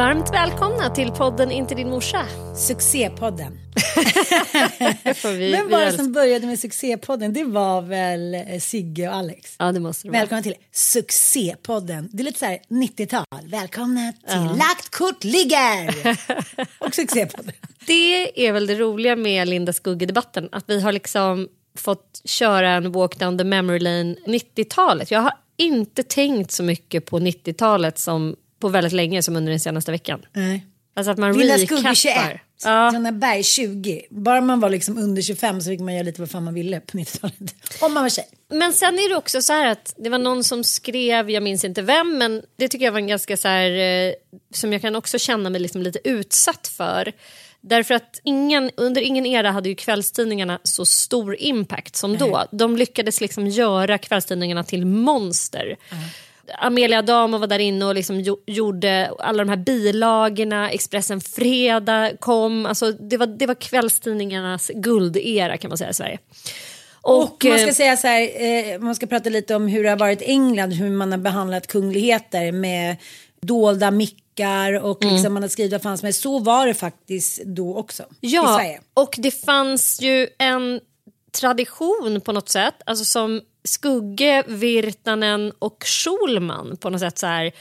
[0.00, 2.26] Varmt välkomna till podden Inte din morsa.
[2.56, 3.52] Succépodden.
[5.24, 7.32] Vi, var det som började med succépodden?
[7.32, 9.56] Det var väl eh, Sigge och Alex.
[9.58, 10.20] Ja, det måste det vara.
[10.20, 12.08] Välkomna till succépodden.
[12.12, 13.24] Det är lite så här 90-tal.
[13.44, 15.94] Välkomna till Lagt kort ligger.
[16.86, 17.52] och succépodden.
[17.86, 20.48] Det är väl det roliga med Linda Skugge-debatten.
[20.52, 25.10] Att vi har liksom fått köra en walk down the memory lane 90-talet.
[25.10, 29.60] Jag har inte tänkt så mycket på 90-talet som på väldigt länge som under den
[29.60, 30.26] senaste veckan.
[30.32, 30.66] Nej.
[30.94, 32.16] Alltså att man Linda Skugge 21.
[32.16, 32.42] recappar.
[32.64, 33.10] Ja.
[33.12, 34.06] Berg 20.
[34.10, 36.80] Bara man var liksom under 25 så fick man göra lite vad fan man ville
[36.80, 37.54] på 90-talet.
[37.80, 38.28] Om man var tjej.
[38.48, 41.64] Men sen är det också så här att det var någon som skrev, jag minns
[41.64, 44.12] inte vem, men det tycker jag var en ganska så här, eh,
[44.54, 47.12] som jag kan också känna mig liksom lite utsatt för.
[47.60, 52.44] Därför att ingen, under ingen era hade ju kvällstidningarna så stor impact som då.
[52.52, 55.76] De lyckades liksom göra kvällstidningarna till monster.
[56.58, 60.70] Amelia Adamo var där inne och liksom gjo- gjorde alla de här bilagorna.
[60.70, 62.66] Expressen Fredag kom.
[62.66, 66.18] Alltså det, var, det var kvällstidningarnas guldera kan man säga i Sverige.
[67.02, 68.42] Och, man eh, ska säga så här,
[68.74, 71.18] eh, man ska prata lite om hur det har varit i England, hur man har
[71.18, 72.96] behandlat kungligheter med
[73.42, 75.14] dolda mickar och Mm.
[75.14, 76.22] liksom man har skrivit vad fan som helst.
[76.22, 78.80] Så var det faktiskt då också i Ja, Sverige.
[78.94, 80.80] och det fanns ju en
[81.40, 87.52] tradition på något sätt, alltså som Skugge, Virtanen och Schulman på något sätt så här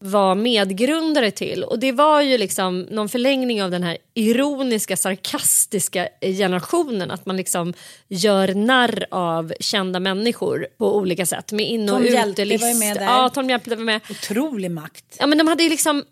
[0.00, 1.64] var medgrundare till.
[1.64, 7.10] Och det var ju liksom någon förlängning av den här ironiska, sarkastiska generationen.
[7.10, 7.74] Att man liksom
[8.08, 11.52] gör narr av kända människor på olika sätt.
[11.52, 12.62] Med in och Tom Hjälte utelist.
[12.62, 13.04] var ju med där.
[13.04, 14.00] Ja, Tom Hjälte var med.
[14.10, 15.16] Otrolig makt.
[15.18, 16.04] Ja, men de hade ju liksom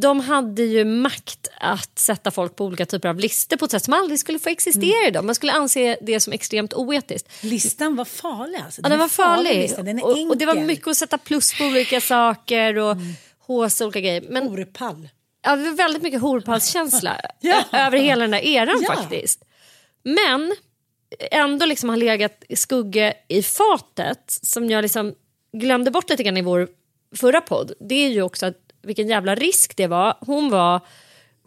[0.00, 3.84] de hade ju makt att sätta folk på olika typer av listor på ett sätt
[3.84, 5.08] som aldrig skulle få existera Mm.
[5.08, 5.24] idag.
[5.24, 7.28] Man skulle anse det som extremt oetiskt.
[7.44, 8.80] Listan var farlig alltså.
[8.84, 9.86] Ja, den var farlig farlig.
[9.86, 10.16] Den och.
[10.18, 10.30] Mm.
[10.30, 12.96] och det var mycket att sätta plus på olika saker och
[13.46, 14.24] håsa olika grejer.
[14.28, 15.08] Men Orpall.
[15.42, 17.62] ja, det var väldigt mycket horpallskänsla Ja.
[17.72, 18.94] över hela den där eran Ja.
[18.94, 19.44] faktiskt.
[20.02, 20.54] Men
[21.30, 25.14] ändå liksom har legat skugge i fatet som jag liksom
[25.52, 26.68] glömde bort lite grann i vår
[27.16, 27.72] förra podd.
[27.88, 30.16] Det är ju också att vilken jävla risk det var.
[30.20, 30.80] Hon var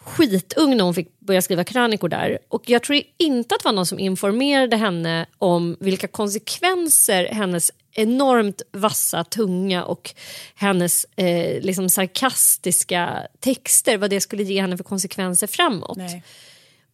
[0.08, 2.40] skitung när hon fick börja skriva krönikor där.
[2.50, 7.72] Och jag tror inte att det var någon som informerade henne om vilka konsekvenser hennes
[7.92, 10.14] enormt vassa tunga och
[10.56, 15.98] hennes eh, liksom sarkastiska texter, vad det skulle ge henne för konsekvenser framåt.
[15.98, 16.24] Nej.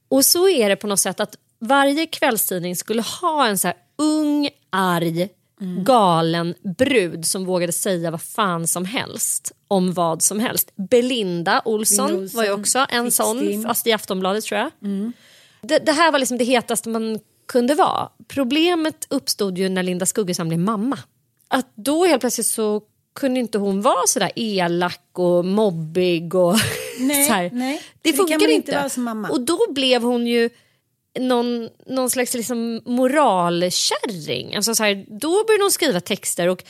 [0.09, 3.77] Och så är det på något sätt att varje kvällstidning skulle ha en så här
[3.97, 5.29] ung, arg,
[5.83, 10.71] galen brud som vågade säga vad fan som helst om vad som helst.
[10.75, 13.63] Belinda Olsson, Belinda Olsson, var ju också en sån, Fixtim.
[13.63, 14.71] fast i Aftonbladet tror jag.
[15.61, 18.09] Det, det här var liksom det hetaste man kunde vara.
[18.27, 20.99] Problemet uppstod ju när Linda Skuggesam blev mamma.
[21.47, 22.81] Att då helt plötsligt så
[23.15, 26.55] kunde inte hon vara sådär elak och mobbig och
[26.99, 27.49] Nej, så här.
[27.53, 27.81] nej.
[28.01, 28.53] Det det funkar man inte.
[28.53, 29.29] inte vara som mamma.
[29.29, 30.49] Och då blev hon ju
[31.19, 34.55] någon, någon slags liksom moralkärring.
[34.55, 36.63] Alltså så här, då började hon skriva texter och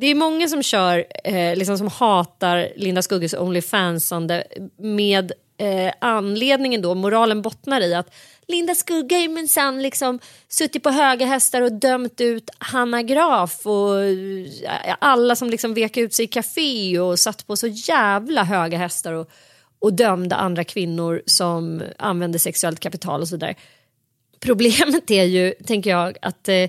[0.00, 4.44] det är många som kör, eh, liksom som hatar Linda Skugges Onlyfansande
[4.76, 8.14] med eh, anledningen då, moralen bottnar i att
[8.48, 10.18] Linda Skugga är minsann liksom
[10.48, 15.96] suttit på höga hästar och dömt ut Hanna Graf och eh, alla som liksom vek
[15.96, 19.30] ut sig i café och satt på så jävla höga hästar och,
[19.78, 23.54] och dömde andra kvinnor som använde sexuellt kapital och så vidare.
[24.40, 26.68] Problemet är ju, tänker jag, att eh,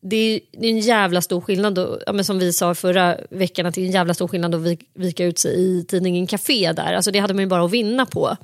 [0.00, 3.16] det är, det är en jävla stor skillnad, då, ja, men som vi sa förra
[3.30, 6.72] veckan, att det är en jävla stor skillnad att vika ut sig i tidningen Café
[6.72, 6.94] där.
[6.94, 8.36] Alltså det hade man ju bara att vinna på.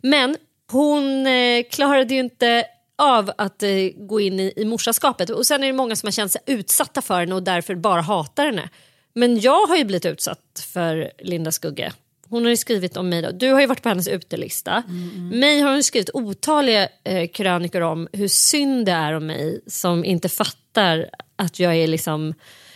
[0.00, 0.36] Men
[0.70, 2.64] hon eh, klarade ju inte
[2.98, 5.30] av att eh, gå in i, i morsaskapet.
[5.30, 8.00] Och sen är det många som har känt sig utsatta för henne och därför bara
[8.00, 8.68] hatar henne.
[9.14, 11.92] Men jag har ju blivit utsatt för Linda Skugge.
[12.28, 13.22] Hon har ju skrivit om mig.
[13.22, 13.30] Då.
[13.30, 14.82] Du har ju varit på hennes utelista.
[15.32, 20.04] Mig har hon skrivit otaliga eh, krönikor om hur synd det är om mig som
[20.04, 22.34] inte fattar att jag är liksom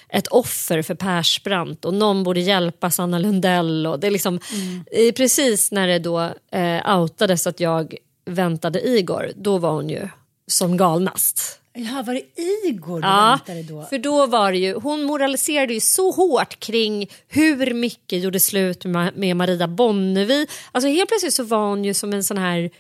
[0.08, 3.86] ett offer för Persbrandt och någon borde hjälpa Sanna Lundell.
[3.86, 5.12] Och det är liksom, mm.
[5.12, 6.20] precis när det då
[6.52, 7.94] eh, outades att jag
[8.24, 10.08] väntade Igor, då var hon ju
[10.46, 11.59] som galnast.
[11.74, 12.22] Jaha, var det
[12.68, 13.38] Igor du Ja,
[13.68, 13.82] då?
[13.90, 18.84] för då var det ju, hon moraliserade ju så hårt kring hur Micke gjorde slut
[18.84, 20.46] med, med Maria Bonnevi.
[20.72, 22.70] Alltså helt plötsligt så var hon ju som en sån här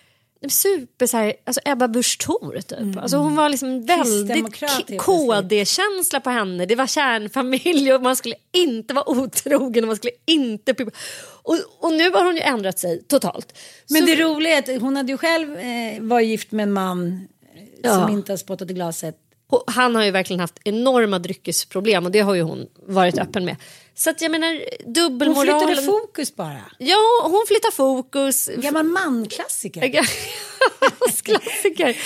[0.48, 2.96] super så här, alltså Ebba Busch Thor typ.
[3.02, 4.44] Alltså hon var liksom väldigt.
[4.98, 6.66] KD-känsla på henne.
[6.66, 10.74] Det var kärnfamilj och man skulle inte vara otrogen och man skulle inte...
[11.42, 13.58] Och, och nu har hon ju ändrat sig totalt.
[13.90, 16.72] Men Så- det roliga är att hon hade ju själv eh, var gift med en
[16.72, 17.28] man
[17.82, 17.94] Ja.
[17.94, 19.16] som inte har spottat i glaset.
[19.66, 23.56] Han har ju verkligen haft enorma dryckesproblem och det har ju hon varit öppen med.
[23.94, 25.66] Så att jag menar Hon dubbelmoralen.
[25.66, 26.60] flyttade fokus bara.
[26.78, 28.48] Ja, hon flyttar fokus.
[28.56, 29.80] Gammal manklassiker.
[31.24, 31.96] klassiker.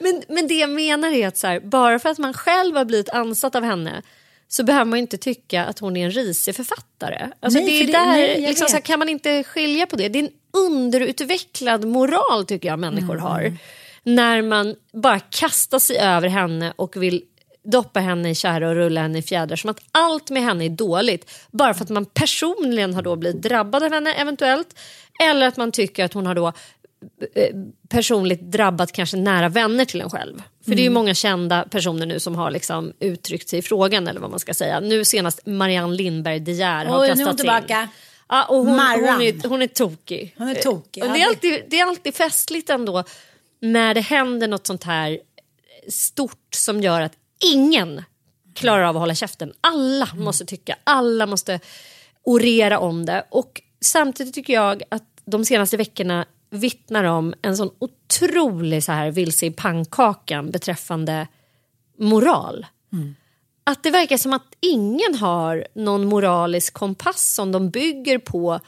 [0.00, 2.84] Men, men det jag menar är att så här, bara för att man själv har
[2.84, 4.02] blivit ansatt av henne
[4.48, 7.28] så behöver man inte tycka att hon är en risig författare.
[7.40, 9.96] Alltså Nej, det är det- där, nej, liksom, så här, kan man inte skilja på
[9.96, 10.08] det?
[10.08, 13.22] Det är en underutvecklad moral tycker jag människor Mm.
[13.22, 13.56] har.
[14.02, 17.22] När man bara kastar sig över henne och vill
[17.64, 20.68] doppa henne i tjära och rulla henne i fjädrar som att allt med henne är
[20.68, 24.78] dåligt bara för att man personligen har då blivit drabbad av henne eventuellt
[25.22, 26.52] eller att man tycker att hon har då
[27.34, 27.56] eh,
[27.88, 30.42] personligt drabbat kanske nära vänner till en själv.
[30.64, 34.08] För det är ju många kända personer nu som har liksom uttryckt sig i frågan
[34.08, 34.80] eller vad man ska säga.
[34.80, 37.36] Nu senast Marianne Lindberg De Geer har Oj, nu är hon kastats in.
[37.36, 37.88] tillbaka.
[38.28, 40.34] Ja, och hon, hon, är, hon är tokig.
[40.38, 43.04] Hon är tokig, Och det, är alltid, det är alltid festligt ändå
[43.60, 45.18] när det händer något sånt här
[45.88, 47.16] stort som gör att
[47.54, 48.02] ingen
[48.54, 49.52] klarar av att hålla käften.
[49.60, 51.60] Alla måste tycka, alla måste
[52.22, 53.26] orera om det.
[53.30, 59.10] Och samtidigt tycker jag att de senaste veckorna vittnar om en sån otrolig så här
[59.10, 61.26] vilse i pannkakan beträffande
[61.98, 62.66] moral.
[63.64, 68.60] Att det verkar som att ingen har någon moralisk kompass som de bygger på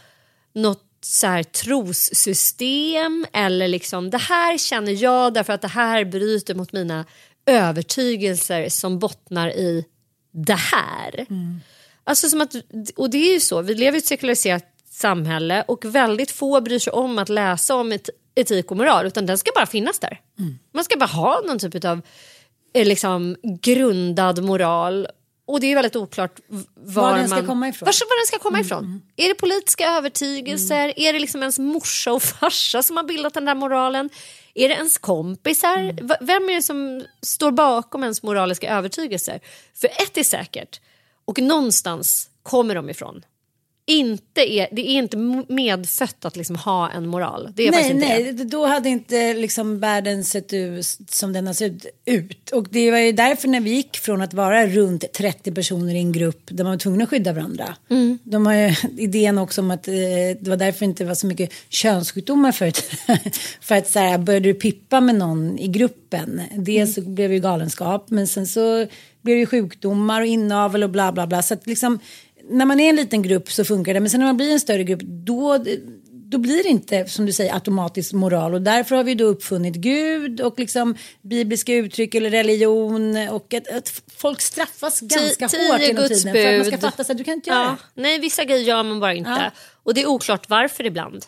[0.52, 6.54] något så här trossystem eller liksom det här känner jag därför att det här bryter
[6.54, 7.04] mot mina
[7.46, 9.84] övertygelser som bottnar i
[10.32, 11.26] det här.
[12.04, 12.54] Alltså som att,
[12.96, 16.78] och det är ju så, vi lever i ett sekulariserat samhälle och väldigt få bryr
[16.78, 20.20] sig om att läsa om et, etik och moral utan den ska bara finnas där.
[20.72, 22.00] Man ska bara ha någon typ av
[22.74, 25.06] eh, liksom, grundad moral
[25.46, 26.40] och det är väldigt oklart
[26.74, 27.86] var, Var den ska man, komma ifrån.
[27.86, 29.02] Var, var den ska komma ifrån.
[29.16, 30.92] Är det politiska övertygelser?
[31.00, 34.10] Är det liksom ens morsa och farsa som har bildat den där moralen?
[34.54, 35.92] Är det ens kompisar?
[36.02, 39.40] V- Vem är det som står bakom ens moraliska övertygelser?
[39.74, 40.80] För ett är säkert,
[41.24, 43.22] och någonstans kommer de ifrån.
[43.86, 45.16] Inte är, det är inte
[45.48, 47.52] medfött att liksom ha en moral.
[47.54, 48.44] Det är Nej, inte nej, det.
[48.44, 52.50] då hade inte liksom världen sett ut som den har sett ut.
[52.50, 55.98] Och det var ju därför när vi gick från att vara runt 30 personer i
[55.98, 57.76] en grupp där man var tvungen att skydda varandra.
[57.90, 58.18] Mm.
[58.24, 59.94] De har ju idén också om att eh,
[60.40, 62.84] det var därför det inte var så mycket könssjukdomar förut.
[63.60, 67.14] För att så här, började du pippa med någon i gruppen, dels så Mm.
[67.14, 68.86] blev det ju galenskap, men sen så
[69.22, 71.42] blev det ju sjukdomar och inavel och bla bla bla.
[71.42, 71.98] Så att liksom,
[72.48, 74.60] när man är en liten grupp så funkar det, men sen när man blir en
[74.60, 75.64] större grupp då
[76.32, 79.74] då blir det inte som du säger automatiskt moral och därför har vi då uppfunnit
[79.74, 85.80] Gud och liksom bibliska uttryck eller religion och att, att folk straffas ganska tio hårt
[85.80, 86.80] genom Guds tiden för att man ska bud.
[86.80, 87.76] fatta att du kan inte göra Ja.
[87.94, 89.30] Nej, vissa grejer gör man bara inte.
[89.30, 89.50] Ja.
[89.82, 91.24] Och det är oklart varför ibland.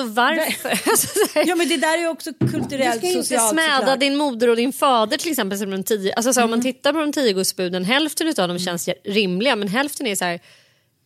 [0.00, 0.70] Alltså varför?
[0.90, 1.08] Alltså.
[1.46, 4.00] Ja men det där är ju också Du kulturellt ska inte socialt smäda såklart.
[4.00, 5.58] din moder och din fader till exempel.
[5.58, 6.58] Som de tio, alltså, så här, Om Mm.
[6.58, 10.24] man tittar på de tio gudsbuden, hälften av dem känns rimliga men hälften är så
[10.24, 10.40] här,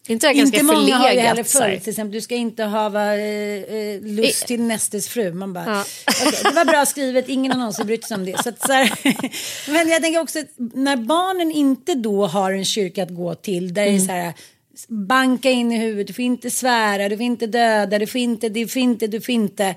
[0.09, 1.50] inte Inte många har ju heller förlegat.
[1.71, 3.21] följt till exempel du ska inte hava eh,
[3.75, 5.33] eh, lust I- till nästes fru.
[5.33, 5.85] Man bara, Ja.
[6.21, 8.43] okej, det var bra skrivet, ingen har någonsin brytt sig om det.
[8.43, 8.93] Så att, så här,
[9.73, 10.38] men jag tänker också
[10.75, 14.33] när barnen inte då har en kyrka att gå till där det är så här
[14.88, 18.49] banka in i huvudet, du får inte svära, du får inte döda, du får inte,
[18.49, 19.75] du får inte, du får inte.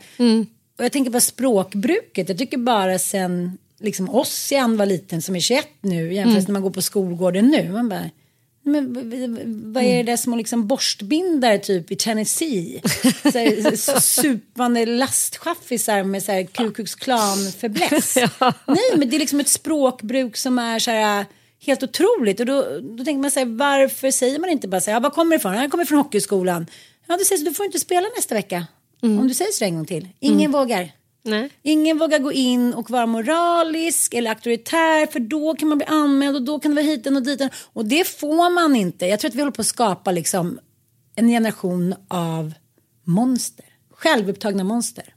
[0.78, 5.36] Och jag tänker på språkbruket, jag tycker bara sen liksom oss i var liten som
[5.36, 7.70] är 21 nu jämfört när man går på skolgården nu.
[7.70, 8.10] Man bara,
[8.64, 8.94] men
[9.74, 12.82] vad är det där små liksom borstbindare typ i Tennessee?
[13.24, 18.16] Så här, supande lastchaffisar med så här Ku Klux Klan fäbless.
[18.68, 21.26] Nej men det är liksom ett språkbruk som är så här
[21.66, 22.40] helt otroligt.
[22.40, 25.00] Och då, då tänker man så här, varför säger man inte bara så här, ja,
[25.00, 25.54] var kommer det ifrån?
[25.54, 26.68] Jag kommer från hockeyskolan.
[27.08, 28.68] Ja det sägs du får inte spela nästa vecka.
[29.02, 30.08] Om du säger så en gång till.
[30.20, 30.92] Ingen vågar.
[31.24, 31.50] Nej.
[31.62, 36.36] Ingen vågar gå in och vara moralisk eller auktoritär för då kan man bli anmäld
[36.36, 37.50] och då kan det vara hiten och diten.
[37.74, 39.06] Och det får man inte.
[39.06, 40.60] Jag tror att vi håller på att skapa liksom
[41.16, 42.54] en generation av
[43.04, 43.66] monster.
[43.92, 45.14] Självupptagna monster.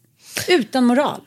[0.49, 1.21] Utan moral.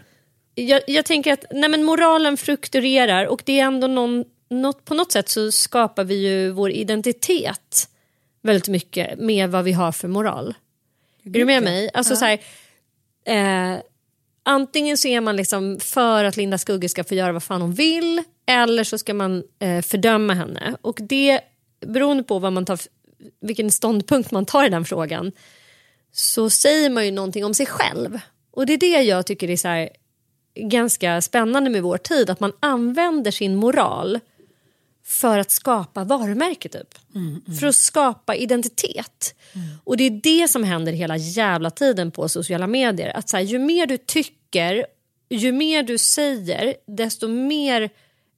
[0.55, 4.93] jag, jag tänker att nej men moralen fluktuerar och det är ändå någon, något, på
[4.93, 7.89] något sätt så skapar vi ju vår identitet
[8.41, 10.53] väldigt mycket med vad vi har för moral.
[11.23, 11.89] Är du med mig?
[11.93, 12.39] Alltså så här,
[13.25, 13.79] eh,
[14.43, 17.73] antingen så är man liksom för att Linda Skugge ska få göra vad fan hon
[17.73, 20.77] vill eller så ska man eh, fördöma henne.
[20.81, 21.41] Och det
[21.79, 22.79] beroende på vad man tar,
[23.41, 25.31] vilken ståndpunkt man tar i den frågan
[26.11, 28.19] så säger man ju någonting om sig själv.
[28.51, 29.89] Och det är det jag tycker är så här,
[30.55, 34.19] ganska spännande med vår tid, att man använder sin moral
[35.05, 36.95] för att skapa varumärke typ.
[37.59, 39.35] För att skapa identitet.
[39.83, 43.17] Och det är det som händer hela jävla tiden på sociala medier.
[43.17, 44.85] Att så här, ju mer du tycker,
[45.29, 47.89] ju mer du säger, desto mer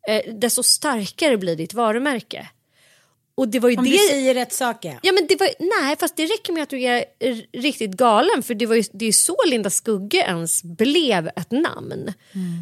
[0.08, 2.48] eh, desto starkare blir ditt varumärke.
[3.36, 3.92] Och det var ju Om det...
[3.92, 5.00] du säger rätt saker.
[5.04, 7.06] Ja, men det var, nej, fast det räcker med att du är
[7.62, 12.14] riktigt galen för det, var ju, det är så Linda Skugge ens blev ett namn.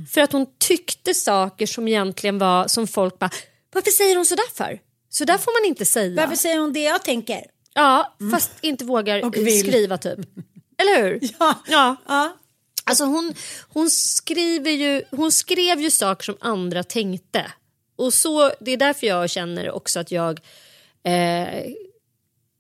[0.10, 3.30] För att hon tyckte saker som egentligen var som folk bara,
[3.76, 4.80] varför säger hon sådär för?
[5.10, 6.22] Så där får man inte säga.
[6.22, 7.46] Varför säger hon det jag tänker?
[7.74, 10.20] Ja, fast inte vågar skriva typ.
[10.78, 11.20] Eller hur?
[11.40, 11.60] Ja.
[11.68, 11.96] ja.
[12.08, 12.38] Ja.
[12.84, 13.34] Alltså hon,
[13.70, 17.52] hon, skriver ju, hon skrev ju saker som andra tänkte.
[17.96, 20.40] Och så, Det är därför jag känner också att jag
[21.04, 21.66] eh,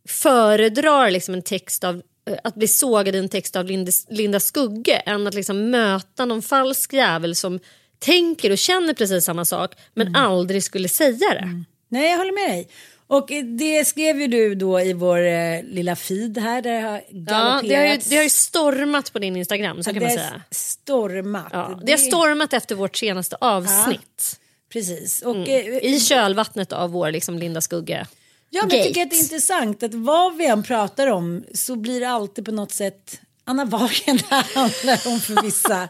[0.09, 4.39] föredrar liksom en text av eh, att bli sågad i en text av Linda, Linda
[4.39, 7.59] Skugge än att liksom möta någon falsk jävel som
[7.99, 10.21] tänker och känner precis samma sak men Mm.
[10.21, 11.63] aldrig skulle säga det.
[11.89, 12.67] Nej, jag håller med dig.
[13.07, 16.87] Och eh, det skrev ju du då i vår eh, lilla feed här där det
[16.87, 20.05] har Ja, det, har ju, det har ju stormat på din Instagram, så kan det
[20.07, 20.41] man säga.
[20.51, 21.47] stormat.
[21.51, 24.39] Ja, det har stormat efter vårt senaste avsnitt.
[24.73, 25.21] Precis.
[25.21, 25.49] Och, Mm.
[25.49, 28.05] eh, I kölvattnet av vår liksom, Linda Skugge.
[28.49, 31.75] Ja, men jag tycker att det är intressant att vad vi än pratar om så
[31.75, 35.89] blir det alltid på något sätt Anna Wahlgren det handlar om för vissa.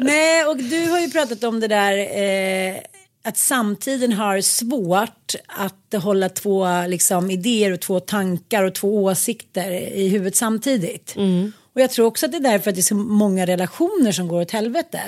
[0.00, 2.76] Nej, och du har ju pratat om det där eh,
[3.24, 9.70] att samtiden har svårt att hålla två liksom, idéer och två tankar och två åsikter
[9.72, 11.14] i huvudet samtidigt.
[11.74, 14.28] Och jag tror också att det är därför att det är så många relationer som
[14.28, 15.00] går åt helvete.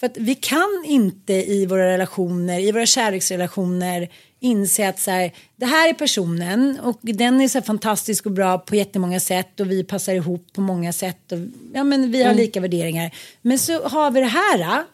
[0.00, 4.08] För att vi kan inte i våra relationer, i våra kärleksrelationer
[4.40, 8.32] inse att så här, det här är personen och den är så här fantastisk och
[8.32, 11.38] bra på jättemånga sätt och vi passar ihop på många sätt och
[11.74, 13.10] ja, men vi har lika värderingar.
[13.42, 14.84] Men så har vi det här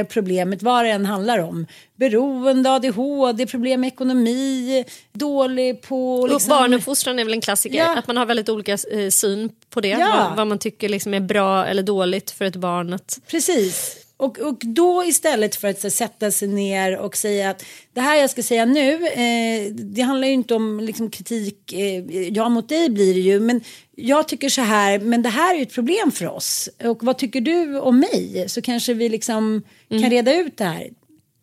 [0.00, 1.66] eh, problemet, vad det än handlar om.
[1.96, 6.14] Beroende, ADHD, problem med ekonomi, dålig på...
[6.20, 7.98] Och Liksom, Barnuppfostran är väl en klassiker, Ja.
[7.98, 9.88] att man har väldigt olika eh, syn på det.
[9.88, 10.26] Ja.
[10.28, 12.92] Vad, vad man tycker liksom är bra eller dåligt för ett barn.
[12.92, 13.96] Att, Precis.
[14.18, 18.16] Och, och då istället för att så, sätta sig ner och säga att det här
[18.16, 22.68] jag ska säga nu, eh, det handlar ju inte om liksom, kritik, eh, ja mot
[22.68, 23.60] dig blir det ju, men
[23.96, 26.68] jag tycker så här, men det här är ju ett problem för oss.
[26.84, 28.44] Och vad tycker du om mig?
[28.48, 30.88] Så kanske vi liksom kan reda ut det här.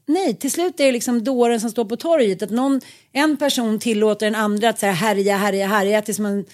[0.06, 2.42] Nej, till slut är det liksom dåren som står på torget.
[2.42, 6.02] Att någon, en person tillåter en andra att så här, härja, härja, härja.
[6.02, 6.46] Tills man,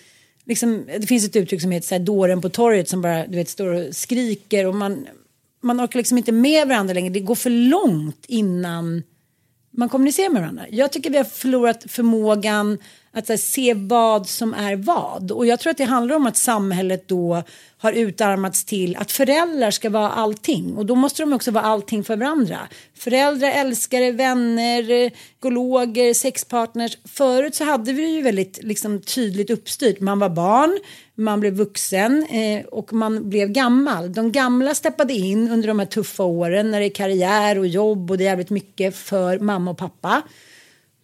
[0.46, 3.36] liksom, det finns ett uttryck som heter så här, dåren på torget som bara du
[3.36, 4.66] vet, står och skriker.
[4.66, 5.08] Och man,
[5.62, 7.14] man orkar liksom inte med varandra längre.
[7.14, 9.04] Det går för långt innan
[9.72, 10.66] man kommunicerar med varandra.
[10.70, 12.78] Jag tycker vi har förlorat förmågan
[13.14, 15.32] att här, se vad som är vad.
[15.32, 17.44] Och jag tror att det handlar om att samhället då
[17.78, 20.78] har utarmats till att föräldrar ska vara allting.
[20.78, 22.58] Och då måste de också vara allting för varandra.
[22.94, 26.98] Föräldrar, älskare, vänner, gologer, sexpartners.
[27.06, 30.00] Förut så hade vi det ju väldigt liksom, tydligt uppstyrt.
[30.00, 30.80] Man var barn,
[31.16, 34.14] man blev vuxen eh, och man blev gammal.
[34.14, 38.12] De gamla steppade in under de här tuffa åren när det är karriär och jobb
[38.12, 40.22] och det är jävligt mycket för mamma och pappa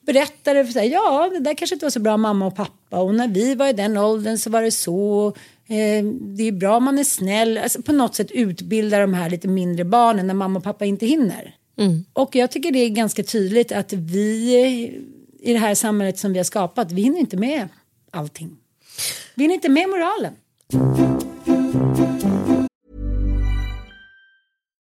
[0.07, 3.15] berättade för sig, ja det där kanske inte var så bra mamma och pappa och
[3.15, 5.27] när vi var i den åldern så var det så.
[5.67, 9.29] Eh, det är bra om man är snäll, alltså, på något sätt utbilda de här
[9.29, 11.55] lite mindre barnen när mamma och pappa inte hinner.
[11.77, 12.05] Mm.
[12.13, 14.55] Och jag tycker det är ganska tydligt att vi
[15.39, 17.67] i det här samhället som vi har skapat, vi hinner inte med
[18.11, 18.57] allting.
[19.35, 20.33] Vi hinner inte med moralen.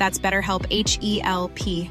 [0.00, 1.90] That's BetterHelp H E L P.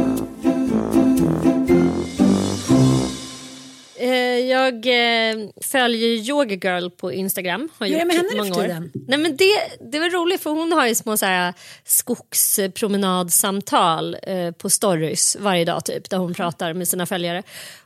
[4.49, 7.69] jag eh, följer Yoga Girl på Instagram.
[7.77, 8.89] Har Hur är det med henne många år.
[9.07, 9.53] Nej, men det,
[9.91, 15.65] det var roligt för hon har ju små så här, skogspromenadsamtal eh, på stories varje
[15.65, 17.43] dag typ där hon pratar med sina följare.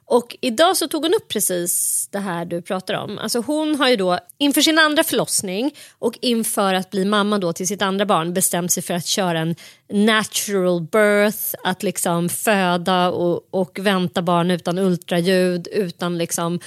[0.07, 3.17] Och idag så tog hon upp precis det här du pratar om.
[3.17, 7.53] Alltså hon har ju då inför sin andra förlossning och inför att bli mamma då
[7.53, 9.55] till sitt andra barn bestämt sig för att köra en
[9.89, 16.59] natural birth, att liksom föda och, och vänta barn utan ultraljud, utan liksom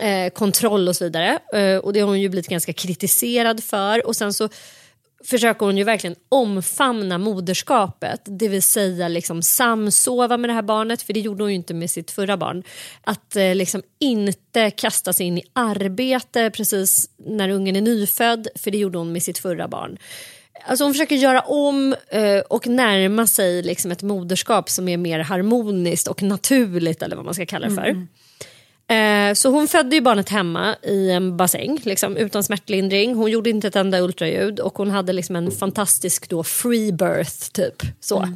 [0.00, 1.38] eh, kontroll och så vidare.
[1.54, 4.06] Eh, och det har hon ju blivit ganska kritiserad för.
[4.06, 4.48] Och sen så
[5.24, 11.02] försöker hon ju verkligen omfamna moderskapet, det vill säga liksom samsova med det här barnet,
[11.02, 12.62] för det gjorde hon ju inte med sitt förra barn.
[13.04, 18.70] Att eh, liksom inte kasta sig in i arbete precis när ungen är nyfödd, för
[18.70, 19.98] det gjorde hon med sitt förra barn.
[20.66, 25.20] Alltså hon försöker göra om eh, och närma sig liksom ett moderskap som är mer
[25.20, 27.84] harmoniskt och naturligt eller vad man ska kalla det för.
[27.84, 28.08] Mm.
[28.88, 33.14] Eh, Så hon födde ju barnet hemma i en bassäng liksom, utan smärtlindring.
[33.14, 37.50] Hon gjorde inte ett enda ultraljud och hon hade liksom en fantastisk då free birth
[37.52, 37.82] typ.
[38.00, 38.28] Så.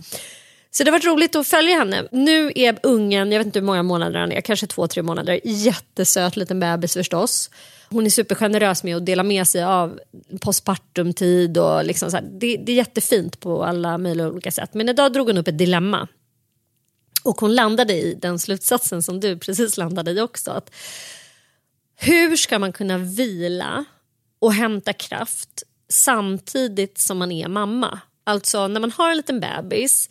[0.71, 2.09] Så det har varit roligt att följa henne.
[2.13, 5.41] Nu är ungen, jag vet inte hur många månader han är, kanske två, tre månader.
[5.45, 7.51] Jättesöt liten bebis förstås.
[7.91, 9.99] Hon är supergenerös med att dela med sig av
[10.41, 12.25] postpartumtid och liksom så här.
[12.33, 14.75] Det, det är jättefint på alla möjliga olika sätt.
[14.75, 16.09] Men idag drog hon upp ett dilemma.
[17.23, 20.51] Och hon landade i den slutsatsen som du precis landade i också.
[20.51, 20.71] Att
[21.97, 23.85] hur ska man kunna vila
[24.39, 28.01] och hämta kraft samtidigt som man är mamma?
[28.25, 30.11] Alltså när man har en liten bebis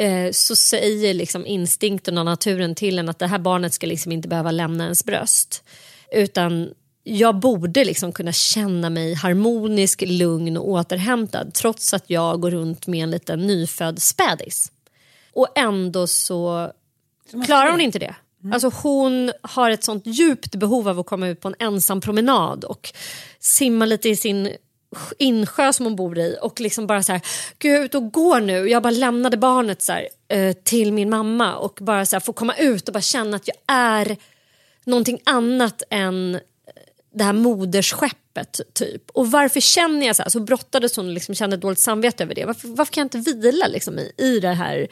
[0.00, 4.12] eh, så säger liksom instinkten och naturen till en att det här barnet ska liksom
[4.12, 5.64] inte behöva lämna ens bröst.
[6.12, 12.50] Utan jag borde liksom kunna känna mig harmonisk, lugn och återhämtad trots att jag går
[12.50, 14.70] runt med en liten nyfödd spädis.
[15.34, 16.72] Och ändå så
[17.46, 18.14] klarar hon inte det.
[18.52, 22.64] Alltså hon har ett sånt djupt behov av att komma ut på en ensam promenad
[22.64, 22.92] och
[23.38, 24.56] simma lite i sin
[25.18, 27.20] insjö som hon bor i och liksom bara så här,
[27.58, 28.68] gud jag är ute och går nu.
[28.68, 32.32] Jag bara lämnade barnet så här, eh, till min mamma och bara så här, få
[32.32, 34.16] komma ut och bara känna att jag är
[34.84, 36.40] någonting annat än
[37.14, 39.10] det här modersskeppet typ.
[39.10, 40.30] Och varför känner jag så här?
[40.30, 42.44] Så brottades hon och liksom kände dåligt samvete över det.
[42.44, 44.88] Varför, varför kan jag inte vila liksom i, i det här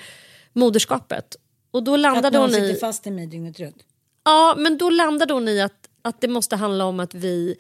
[0.53, 1.37] moderskapet?
[1.71, 2.77] Och då landade att någon hon sitter i...
[2.77, 3.77] fast i mig dygnet runt.
[4.25, 7.57] Ja, men då landade hon i att, att det måste handla om att vi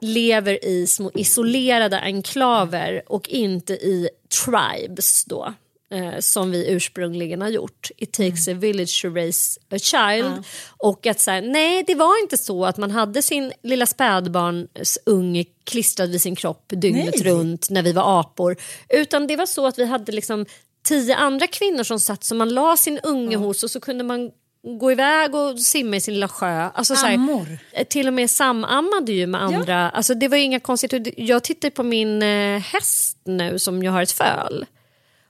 [0.00, 4.08] lever i små isolerade enklaver och inte i
[4.44, 5.54] tribes då.
[5.90, 7.90] Eh, som vi ursprungligen har gjort.
[7.96, 8.58] It takes Mm.
[8.58, 10.44] a village to raise a child.
[10.78, 15.44] Och att så här, nej det var inte så att man hade sin lilla spädbarnsunge
[15.64, 17.32] klistrad vid sin kropp dygnet Nej.
[17.32, 18.56] runt när vi var apor.
[18.88, 20.46] Utan det var så att vi hade liksom
[20.86, 24.30] tio andra kvinnor som satt som man la sin unge hos och så kunde man
[24.78, 26.70] gå iväg och simma i sin lilla sjö.
[26.74, 27.58] Alltså, så här, Ammor.
[27.72, 29.90] eh, till och med samammade ju med andra.
[29.90, 31.08] Alltså, det var inga konstigt.
[31.16, 34.66] Jag tittar på min eh, häst nu som jag har ett föl.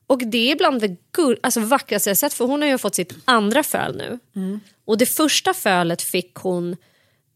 [0.06, 2.94] Och det är bland det gull, alltså, vackraste jag sett för hon har ju fått
[2.94, 4.18] sitt andra föl nu.
[4.84, 6.76] Och det första fölet fick hon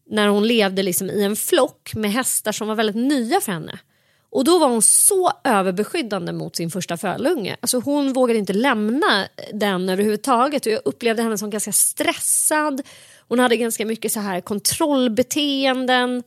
[0.09, 3.79] när hon levde liksom i en flock med hästar som var väldigt nya för henne.
[4.31, 7.57] Och då var hon så överbeskyddande mot sin första fölunge.
[7.59, 12.81] Alltså hon vågade inte lämna den överhuvudtaget och jag upplevde henne som ganska stressad.
[13.27, 16.23] Hon hade ganska mycket så här kontrollbeteenden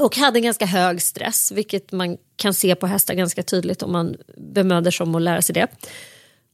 [0.00, 4.16] och hade ganska hög stress, vilket man kan se på hästar ganska tydligt om man
[4.36, 5.66] bemöder sig om att lära sig det.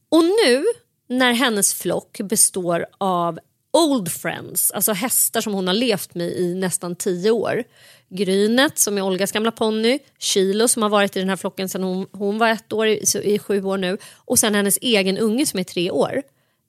[0.09, 0.65] Och nu
[1.07, 3.39] när hennes flock består av
[3.73, 7.63] old friends, alltså hästar som hon har levt med i nästan tio år.
[8.09, 11.83] Grynet som är Olgas gamla ponny, Kilo som har varit i den här flocken sedan
[11.83, 15.17] hon, hon var ett år, i, så i sju år nu och sen hennes egen
[15.17, 16.21] unge som är tre år.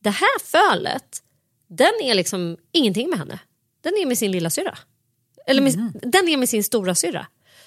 [0.03, 1.22] Det här fölet,
[1.68, 3.38] den är liksom ingenting med henne.
[3.81, 4.79] Den är med sin lilla syra.
[5.46, 7.27] Eller med, Den är med sin stora syra.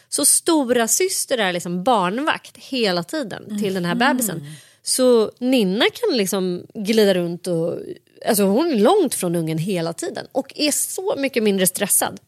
[0.09, 4.45] Så stora syster är liksom barnvakt hela tiden till den här bebisen.
[4.83, 7.79] Så Ninna kan liksom glida runt och...
[8.27, 12.19] Alltså hon är långt från ungen hela tiden och är så mycket mindre stressad.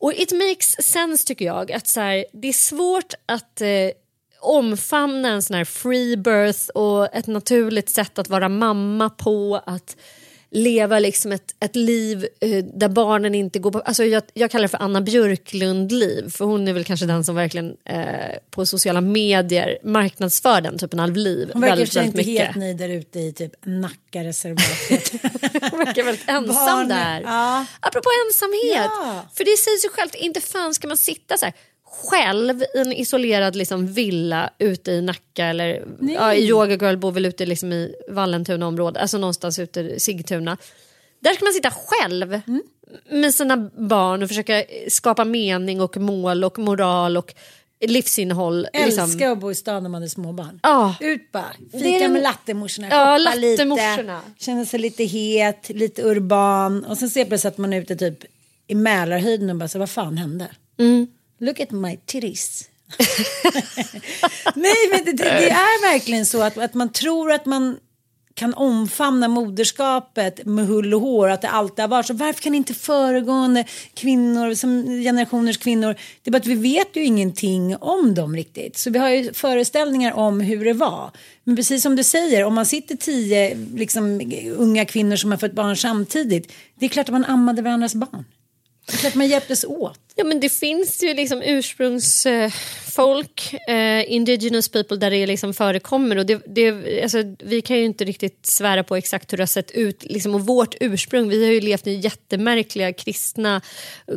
[0.00, 3.68] Och it makes sense tycker jag att så här, det är svårt att eh,
[4.40, 9.62] omfamna en sån här free birth och ett naturligt sätt att vara mamma på.
[9.66, 9.96] Att
[10.50, 13.80] leva liksom ett, ett liv eh, där barnen inte går på...
[13.80, 17.34] Alltså jag, jag kallar det för Anna Björklund-liv för hon är väl kanske den som
[17.34, 18.04] verkligen eh,
[18.50, 21.50] på sociala medier marknadsför den typen av liv.
[21.52, 22.44] Hon verkar väldigt, inte mycket.
[22.46, 25.12] helt nöjd där ute i typ Nackareservatet.
[25.70, 27.20] Hon verkar väldigt ensam Barn- där.
[27.20, 27.66] ja.
[27.80, 28.90] Apropå ensamhet.
[29.00, 29.28] Ja.
[29.34, 31.54] För det säger sig självt, inte fan ska man sitta så här
[31.92, 37.12] själv i en isolerad liksom, villa ute i Nacka eller ja, i Yoga Girl bor
[37.12, 40.56] väl ute liksom, i Vallentuna området, alltså någonstans ute i Sigtuna.
[41.20, 42.62] Där ska man sitta själv Mm.
[43.10, 47.34] med sina barn och försöka skapa mening och mål och moral och
[47.86, 48.66] livsinnehåll.
[48.74, 49.04] liksom.
[49.04, 50.60] Älskar att bo i stan när man är småbarn.
[50.62, 50.94] Ja.
[51.00, 53.76] Ut bara, fika den- med lattemorsorna, Ja, lite,
[54.38, 58.18] känna sig lite het, lite urban och sen ser plötsligt att man är ute typ
[58.66, 60.46] i Mälarhöjden och bara så vad fan hände?
[60.78, 61.06] Mm.
[61.38, 62.68] Look at my titties.
[64.54, 67.76] Nej men det, det är verkligen så att, att man tror att man
[68.38, 72.14] kan omfamna moderskapet med hull och hår, att det alltid har varit så.
[72.14, 77.04] Varför kan inte föregående kvinnor, som generationers kvinnor, det är bara att vi vet ju
[77.04, 78.76] ingenting om dem riktigt.
[78.76, 81.10] Så vi har ju föreställningar om hur det var.
[81.44, 85.52] Men precis som du säger, om man sitter tio liksom, unga kvinnor som har fått
[85.52, 88.24] barn samtidigt, det är klart att man ammade varandras barn.
[88.86, 90.07] Det är klart att man hjälptes åt.
[90.20, 96.18] Ja men det finns ju liksom ursprungsfolk, eh, indigenous people där det liksom förekommer.
[96.18, 99.46] Och det, det, alltså, vi kan ju inte riktigt svära på exakt hur det har
[99.46, 103.60] sett ut liksom, och vårt ursprung, vi har ju levt i jättemärkliga kristna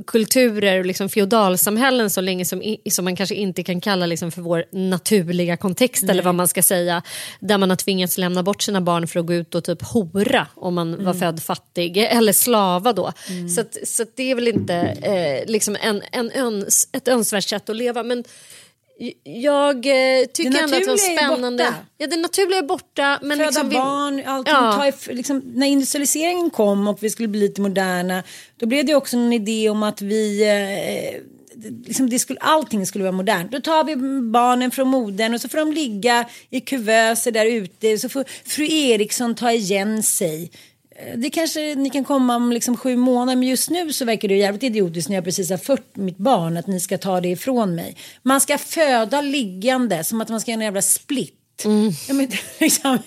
[0.08, 4.42] kulturer och liksom feodalsamhällen så länge som, som man kanske inte kan kalla liksom, för
[4.42, 7.02] vår naturliga kontext eller vad man ska säga
[7.40, 10.48] där man har tvingats lämna bort sina barn för att gå ut och typ hora
[10.56, 13.12] om man var född fattig eller slava då.
[13.56, 17.50] Så, att, så att det är väl inte eh, liksom en, en öns, ett önskvärt
[17.50, 18.04] sätt att leva.
[18.04, 18.24] Men
[19.24, 21.64] jag eh, tycker ändå att det var är spännande.
[21.64, 21.76] borta.
[21.98, 23.20] Ja, det naturliga är borta.
[23.22, 24.54] Men Föda liksom vi- barn, allting.
[24.54, 24.92] Ja.
[25.08, 28.24] Ta liksom, när industrialiseringen kom och vi skulle bli lite moderna
[28.58, 31.22] då blev det också en idé om att vi eh,
[31.56, 33.52] det- Liksom det skulle, allting skulle vara modernt.
[33.52, 33.96] Då tar vi
[34.32, 37.98] barnen från modern och så får de ligga i kuvöser där ute.
[37.98, 40.52] Så får fru Eriksson ta igen sig.
[41.08, 44.28] Eh, Det kanske ni kan komma om liksom sju månader men just nu så verkar
[44.28, 47.30] det jävligt idiotiskt när jag precis har fött mitt barn att ni ska ta det
[47.30, 47.98] ifrån mig.
[48.24, 51.38] Man ska föda liggande som att man ska göra en jävla split.
[52.08, 52.28] Ja, men,
[52.60, 52.98] liksom,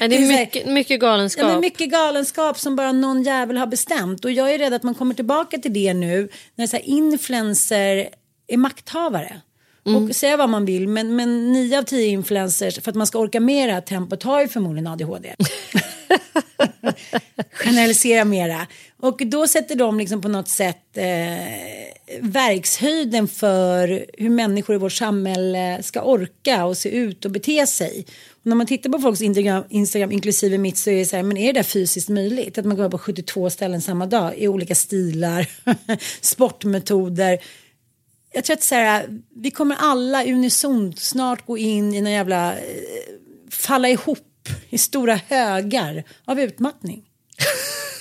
[0.00, 1.42] Ja, det är här- mycket, mycket galenskap.
[1.44, 4.24] Ja, men mycket galenskap som bara någon jävel har bestämt.
[4.24, 8.08] Och jag är rädd att man kommer tillbaka till det nu när så här influencer
[8.48, 9.40] är makthavare.
[10.08, 13.18] Och säga vad man vill, men, men nio av tio influencers, för att man ska
[13.18, 15.34] orka med det här tempot, har ju förmodligen ADHD.
[17.52, 18.66] Generalisera mera.
[19.00, 21.04] Och då sätter de liksom på något sätt eh,
[22.20, 28.06] verkshöjden för hur människor i vårt samhälle ska orka och se ut och bete sig.
[28.28, 31.22] Och när man tittar på folks Instagram, Instagram inklusive mitt så är det så här,
[31.22, 32.58] men är det där fysiskt möjligt?
[32.58, 35.46] Att man går på 72 ställen samma dag i olika stilar,
[36.20, 37.38] sportmetoder.
[38.32, 42.52] Jag tror att så här, vi kommer alla unisont snart gå in i någon jävla,
[42.52, 42.60] eh,
[43.50, 44.29] falla ihop
[44.70, 47.02] i stora högar av utmattning.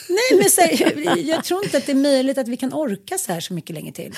[0.10, 3.18] Nej, men så här, jag tror inte att det är möjligt att vi kan orka
[3.18, 4.16] så här så mycket länge till.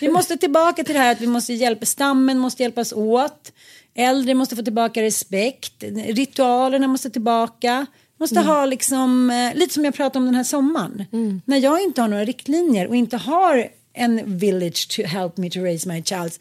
[0.00, 3.52] Vi måste tillbaka till det här att vi måste hjälpa, stammen måste hjälpas åt.
[3.94, 5.84] Äldre måste få tillbaka respekt.
[6.06, 7.86] Ritualerna måste tillbaka.
[8.18, 8.46] Måste Mm.
[8.46, 11.04] ha liksom, eh, lite som jag pratade om den här sommaren.
[11.12, 11.40] Mm.
[11.44, 15.60] När jag inte har några riktlinjer och inte har en village to help me to
[15.60, 16.32] raise my child.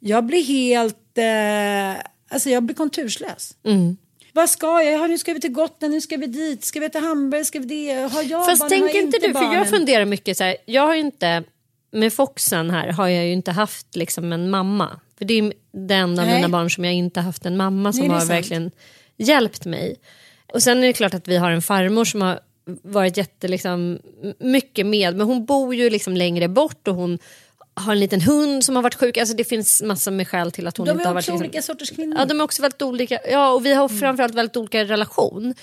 [0.00, 2.04] Jag blir helt, eh,
[2.34, 3.54] alltså jag blir konturslös.
[3.64, 3.96] Mm.
[4.32, 4.92] Vad ska jag?
[4.92, 7.58] Ja, nu ska vi till Gotland, nu ska vi dit, ska vi till Hamburg, ska
[7.58, 8.12] vi det?
[8.12, 10.94] Har jag Fast barn, tänk inte du, för jag funderar mycket så här, jag har
[10.94, 11.42] ju inte,
[11.90, 15.00] med Foxen här har jag ju inte haft liksom en mamma.
[15.18, 18.10] För det är det enda av mina barn som jag inte haft en mamma som
[18.10, 18.30] har sant.
[18.30, 18.70] verkligen
[19.16, 19.96] hjälpt mig.
[20.52, 22.40] Och sen är det klart att vi har en farmor som har
[22.82, 23.98] varit jätte, liksom,
[24.38, 27.18] mycket med, men hon bor ju liksom längre bort och hon
[27.74, 29.16] har en liten hund som har varit sjuk.
[29.16, 31.22] Alltså det finns massor med skäl till att hon De inte är har varit...
[31.24, 32.16] också Liksom, olika sorters kvinnor.
[32.18, 33.18] Ja, de är också väldigt olika.
[33.30, 35.54] Ja, och vi har framförallt väldigt olika relation.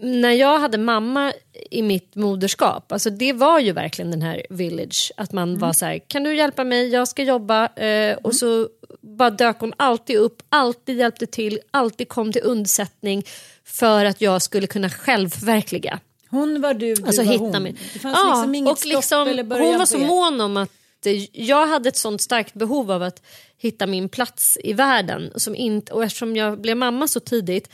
[0.00, 1.32] När jag hade mamma
[1.70, 5.12] i mitt moderskap, alltså det var ju verkligen den här village.
[5.16, 7.66] Att man var så här, kan du hjälpa mig, jag ska jobba.
[7.66, 8.68] Eh, Och så
[9.00, 13.24] bara dök hon alltid upp, alltid hjälpte till, alltid kom till undsättning
[13.64, 15.98] för att jag skulle kunna självförverkliga.
[16.30, 17.62] Hon var du, du Alltså var hitta hon.
[17.62, 17.74] mig.
[17.92, 20.70] Det fanns liksom inget och stopp liksom, eller början hon var så mån om att
[21.32, 23.22] jag hade ett sånt starkt behov av att
[23.56, 25.32] hitta min plats i världen.
[25.36, 27.68] Som inte, och eftersom jag blev mamma så tidigt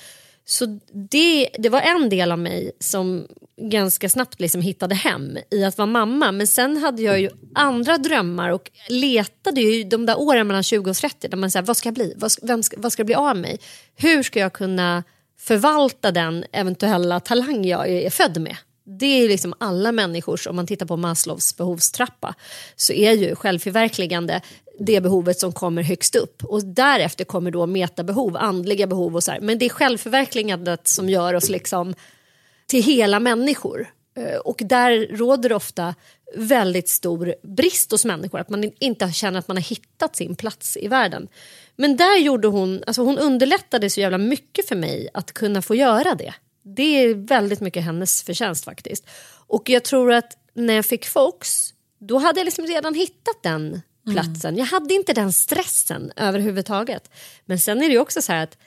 [0.46, 5.64] så det, det var en del av mig som ganska snabbt liksom hittade hem i
[5.64, 6.32] att vara mamma.
[6.32, 10.90] Men sen hade jag ju andra drömmar och letade ju de där åren mellan 20
[10.90, 12.14] och 30 där man säger vad ska jag bli?
[12.16, 13.58] Vad ska, vem ska, vad ska bli av mig?
[13.96, 15.04] Hur ska jag kunna
[15.38, 18.56] förvalta den eventuella talang jag är född med?
[18.86, 22.34] Det är liksom alla människors, om man tittar på Maslows behovstrappa,
[22.76, 24.40] så är ju självförverkligande
[24.78, 26.44] det behovet som kommer högst upp.
[26.44, 29.40] Och därefter kommer då metabehov, andliga behov och så här.
[29.40, 31.94] Men det är självförverkligandet som gör oss liksom
[32.66, 33.86] till hela människor.
[34.16, 35.94] Eh, och där råder ofta
[36.36, 40.76] väldigt stor brist hos människor, att man inte känner att man har hittat sin plats
[40.76, 41.28] i världen.
[41.76, 45.74] Men där gjorde hon, alltså hon underlättade så jävla mycket för mig att kunna få
[45.74, 46.34] göra det.
[46.64, 49.06] Det är väldigt mycket hennes förtjänst faktiskt.
[49.46, 53.80] Och jag tror att när jag fick Fox, då hade jag liksom redan hittat den
[54.12, 54.56] platsen.
[54.56, 57.10] Jag hade inte den stressen överhuvudtaget.
[57.44, 58.58] Men sen är det ju också så här att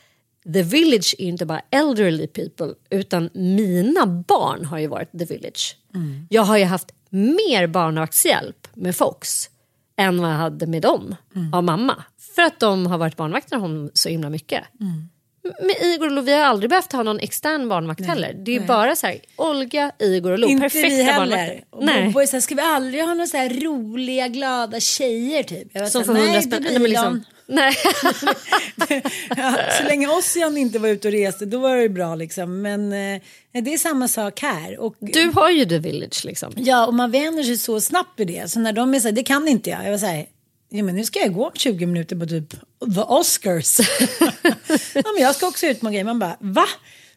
[0.54, 5.78] The Village är inte bara elderly people utan mina barn har ju varit The Village.
[6.30, 9.50] Jag har ju haft mer barnvaktshjälp med Fox
[9.98, 11.16] än vad jag hade med dem
[11.54, 12.04] av mamma.
[12.36, 14.64] För att de har varit barnvakter honom så himla mycket.
[15.60, 18.34] Med Igor och Lo, vi har aldrig behövt ha någon extern barnvakt heller.
[18.46, 21.20] Det är bara så här, Olga, Igor och Lo, Inte perfekta vi heller.
[21.20, 21.64] barnvakter.
[21.70, 22.14] Och Nej.
[22.14, 25.68] Så här, ska vi aldrig ha några så här roliga, glada tjejer typ?
[25.74, 26.64] Jag Som får hundra nej, spänn.
[26.64, 27.74] Nej, men liksom, nej.
[29.38, 32.62] ja, så länge Ossian inte var ute och reste då var det bra liksom.
[32.62, 33.22] Men eh,
[33.64, 34.80] det är samma sak här.
[34.80, 36.54] Och, Du har ju The Village liksom.
[36.56, 38.52] Ja, och man vänjer sig så snabbt vid det.
[38.52, 39.86] Så när de är så här, det kan inte jag.
[39.86, 40.26] Jag var så här,
[40.70, 42.52] ja, men nu ska jag gå om 20 minuter på typ
[42.96, 43.80] the Oscars.
[44.94, 46.06] ja, men jag ska också ut med grejer.
[46.06, 46.66] Man bara, va?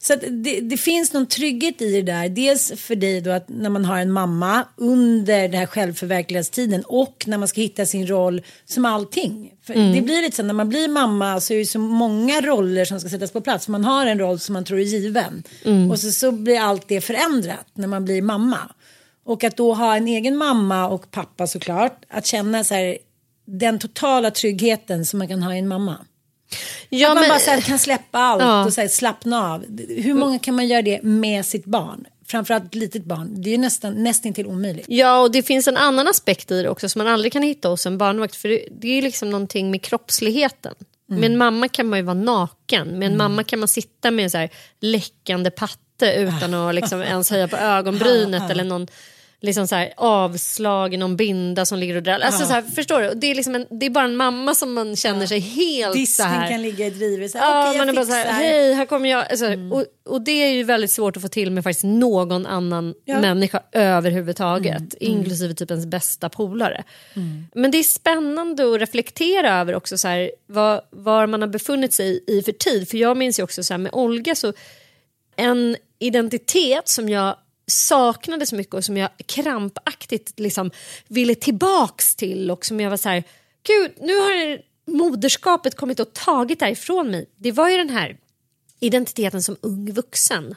[0.03, 2.29] Så det, det finns någon trygghet i det där.
[2.29, 7.25] Dels för dig då att när man har en mamma under den här självförverkligandetiden och
[7.27, 9.53] när man ska hitta sin roll som allting.
[9.63, 12.85] För Det blir lite så när man blir mamma så är det så många roller
[12.85, 13.69] som ska sättas på plats.
[13.69, 15.43] Man har en roll som man tror är given.
[15.91, 18.59] Och så, så blir allt det förändrat när man blir mamma.
[19.25, 22.05] Och att då ha en egen mamma och pappa såklart.
[22.09, 22.99] Att känna så här,
[23.59, 25.97] den totala tryggheten som man kan ha i en mamma.
[26.89, 28.65] Ja, att man men- bara så här, kan släppa allt Ja.
[28.65, 29.65] och så här, slappna av.
[29.89, 32.05] Hur många kan man göra det med sitt barn?
[32.27, 33.43] Framförallt ett litet barn.
[33.43, 34.85] Det är nästan, nästan till omöjligt.
[34.89, 37.69] Ja, och det finns en annan aspekt i det också som man aldrig kan hitta
[37.69, 38.37] hos en barnvakt.
[38.37, 40.75] För det, det är liksom någonting med kroppsligheten.
[41.11, 41.21] Mm.
[41.21, 42.89] Med en mamma kan man ju vara naken.
[42.99, 47.03] Med en mamma kan man sitta med en så här läckande patte utan att liksom
[47.03, 48.87] ens höja på ögonbrynet eller någon
[49.43, 52.19] liksom så här avslagen någon binda som ligger och drar.
[52.21, 53.15] Alltså så här, förstår du?
[53.15, 55.99] Det är, liksom en, det är bara en mamma som man känner sig helt så
[55.99, 56.51] Disken här.
[56.51, 57.31] kan ligga i drivet.
[57.31, 59.31] Så Ja, okej, man är bara så här, hej, här kommer jag.
[59.31, 62.95] Alltså, och, och det är ju väldigt svårt att få till med faktiskt någon annan
[63.05, 63.21] Ja.
[63.21, 66.85] människa överhuvudtaget, inklusive typ ens bästa polare.
[67.55, 71.93] Men det är spännande att reflektera över också så här, vad, var man har befunnit
[71.93, 72.89] sig i för tid.
[72.89, 74.53] För jag minns ju också så här med Olga, så
[75.37, 77.37] en identitet som jag
[77.71, 80.71] saknade så mycket och som jag krampaktigt liksom
[81.09, 83.25] ville tillbaks till och som jag var så här,
[83.67, 87.31] gud nu har moderskapet kommit och tagit därifrån mig.
[87.37, 88.17] Det var ju den här
[88.81, 90.55] identiteten som ung vuxen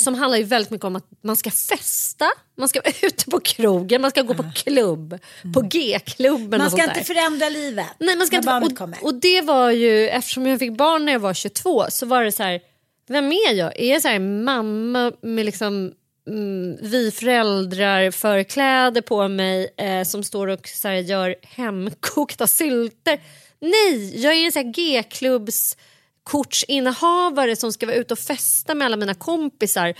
[0.00, 3.40] som handlar ju väldigt mycket om att man ska festa, man ska vara ute på
[3.40, 5.18] krogen, man ska gå på klubb,
[5.54, 9.70] på G-klubben Man ska inte förändra livet Nej, man ska inte, och, och det var
[9.70, 12.60] ju, eftersom jag fick barn när jag var 22 så var det så här,
[13.08, 13.80] vem är jag?
[13.80, 15.92] Är jag så här mamma med liksom
[16.28, 23.20] mm, vi föräldrar förkläder på mig eh, som står och så här, gör hemkokta sylter?
[23.60, 25.76] Nej, jag är en så här G-klubbs
[26.22, 29.94] kortsinnehavare som ska vara ute och festa med alla mina kompisar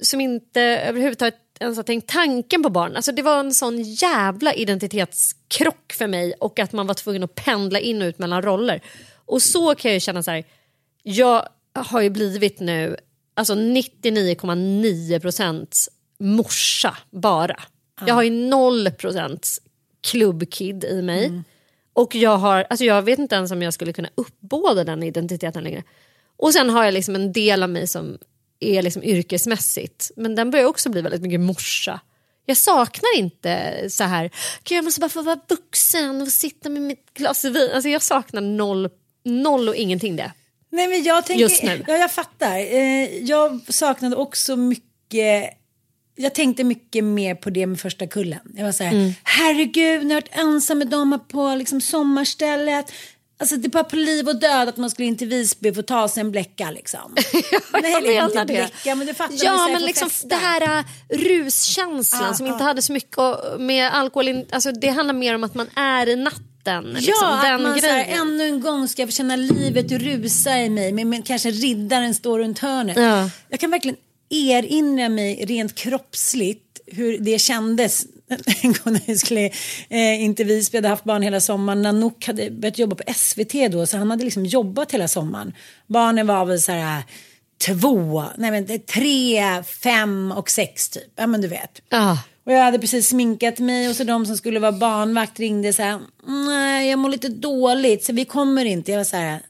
[0.00, 2.96] som inte överhuvudtaget ens har tänkt tanken på barn.
[2.96, 7.34] Alltså det var en sån jävla identitetskrock för mig och att man var tvungen att
[7.34, 8.82] pendla in och ut mellan roller.
[9.14, 10.44] Och så kan jag ju känna så här,
[11.02, 12.96] jag har ju blivit nu
[13.34, 17.62] alltså 99,9 procent morsa bara.
[18.06, 19.58] Jag har ju 0 procent
[20.00, 21.42] klubbkid i mig.
[21.92, 25.64] Och jag har, alltså jag vet inte ens om jag skulle kunna uppbåda den identiteten
[25.64, 25.82] längre.
[26.36, 28.18] Och sen har jag liksom en del av mig som
[28.60, 30.10] är liksom yrkesmässigt.
[30.16, 32.00] Men den börjar också bli väldigt mycket morsa.
[32.46, 34.30] Jag saknar inte så här,
[34.64, 37.70] Gud, jag måste bara få vara vuxen och sitta med mitt glas vin.
[37.74, 38.88] Alltså jag saknar noll,
[39.24, 40.32] noll och ingenting det.
[40.72, 41.84] Nej men jag tänker, Just nu.
[41.88, 42.56] Ja, jag fattar.
[42.56, 45.50] Eh, jag saknade också mycket
[46.14, 48.40] jag tänkte mycket mer på det med första kullen.
[48.54, 49.12] Jag var så här, Mm.
[49.22, 52.92] herregud, jag har varit ensam med dem på liksom, sommarstället.
[53.40, 55.74] Alltså det är bara på liv och död att man skulle in till Visby och
[55.74, 57.14] få ta sig en bläcka liksom.
[57.82, 58.44] Nej, jag menar inte det.
[58.46, 59.34] bläcka, men du fattar.
[59.44, 60.28] Ja, men liksom festa.
[60.28, 60.84] det här uh,
[61.18, 62.52] ruskänslan Ja, som ja.
[62.52, 63.18] inte hade så mycket
[63.58, 64.28] med alkohol.
[64.28, 66.46] in- Alltså, det handlar mer om att man är i natten.
[66.64, 70.70] Liksom, Ja, den att man här, ännu en gång ska få känna livet rusa i
[70.70, 70.92] mig.
[70.92, 72.96] Men, men kanske riddaren står runt hörnet.
[72.96, 73.30] Ja.
[73.48, 73.96] Jag kan verkligen
[74.30, 78.06] erinra mig rent kroppsligt hur det kändes
[78.62, 79.50] en gång när jag skulle
[79.88, 81.82] eh, in till Visby, jag hade haft barn hela sommaren.
[81.82, 85.52] Nanook hade börjat jobba på SVT då, så han hade liksom jobbat hela sommaren.
[85.86, 87.02] Barnen var väl så här
[87.66, 91.12] två, nej men tre, fem och sex typ.
[91.16, 91.82] Ja men du vet.
[91.88, 92.18] Ja.
[92.46, 95.82] Och jag hade precis sminkat mig och så de som skulle vara barnvakt ringde så
[95.82, 96.00] här.
[96.26, 98.90] Nej, jag mår lite dåligt så vi kommer inte.
[98.90, 99.40] Jag var så här.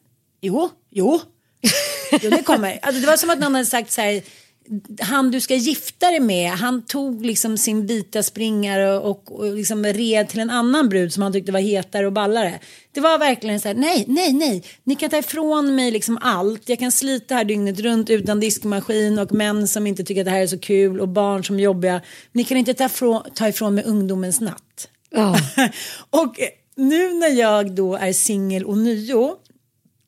[0.41, 1.21] Jo, jo.
[2.23, 2.79] Jo, det kommer.
[2.83, 4.23] Alltså, det var som att någon hade sagt så här.
[5.01, 9.57] Han du ska gifta dig med, han tog liksom sin vita springare och, och, och
[9.57, 12.61] liksom red till en annan brud som han tyckte var hetare och ballare.
[12.93, 16.69] Det var verkligen så här, nej, nej, nej, ni kan ta ifrån mig liksom allt.
[16.69, 20.31] Jag kan slita här dygnet runt utan diskmaskin och män som inte tycker att det
[20.31, 22.01] här är så kul och barn som är jobbiga.
[22.33, 24.89] Ni kan inte ta ifrån, ta ifrån mig ungdomens natt.
[25.11, 25.37] Ja.
[26.11, 26.37] och
[26.75, 29.37] nu när jag då är singel och nio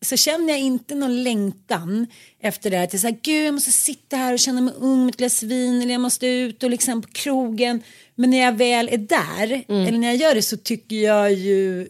[0.05, 2.07] så känner jag inte någon längtan
[2.41, 2.85] efter det här.
[2.85, 5.43] Att jag säger, gud jag måste sitta här och känna mig ung med ett glas
[5.43, 7.83] vin eller jag måste ut och liksom på krogen.
[8.15, 11.89] Men när jag väl är där, eller när jag gör det så tycker jag ju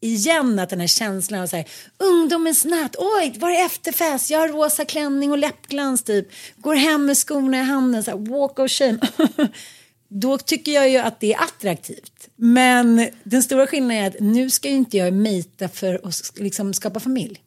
[0.00, 4.38] igen att den här känslan av så här, ungdomens natt, oj var det efterfest, jag
[4.38, 8.58] har rosa klänning och läppglans typ, går hem med skorna i handen, så här, walk
[8.58, 8.98] of shame.
[10.12, 12.28] Då tycker jag ju att det är attraktivt.
[12.36, 16.74] Men den stora skillnaden är att nu ska ju inte jag mejta för att liksom
[16.74, 17.40] skapa familj.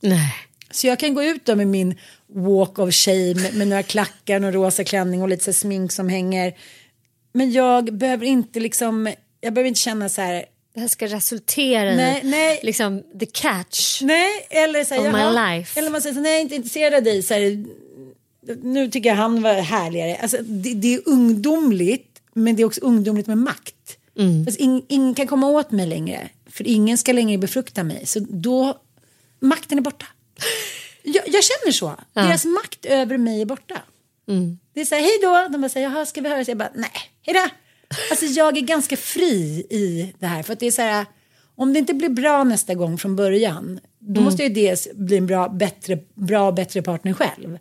[0.00, 0.34] Nej.
[0.70, 1.94] Så jag kan gå ut då med min
[2.26, 6.54] walk of shame med några klackar och rosa klänning och lite så smink som hänger.
[7.32, 11.94] Men jag behöver inte liksom, jag behöver inte känna så här, Det här ska resultera
[11.96, 12.60] Nej, i nej.
[12.62, 14.02] Liksom, the catch.
[14.02, 15.56] nej, eller så här, Of my jaha.
[15.56, 15.78] life.
[15.80, 17.64] eller man säger så, nej jag är inte intresserad av dig, så här,
[18.62, 20.16] nu tycker jag han var härligare.
[20.22, 23.96] Alltså, det, det är ungdomligt, men det är också ungdomligt med makt.
[24.46, 28.06] Alltså, ing, ingen kan komma åt mig längre, för ingen ska längre befrukta mig.
[28.06, 28.78] Så då,
[29.40, 30.06] makten är borta.
[31.02, 31.96] Jag, jag känner så.
[32.12, 33.82] Deras makt över mig är borta.
[34.74, 35.52] Det är så här, hej då.
[35.52, 36.48] De bara säger, jaha, ska vi höras?
[36.48, 36.90] Jag bara, nej,
[37.22, 37.48] hej då.
[38.10, 40.42] Alltså jag är ganska fri i det här.
[40.42, 41.06] För att det är så här,
[41.56, 45.16] om det inte blir bra nästa gång från början, då måste jag ju dels bli
[45.16, 47.58] en bra, bättre, bra, bättre partner själv.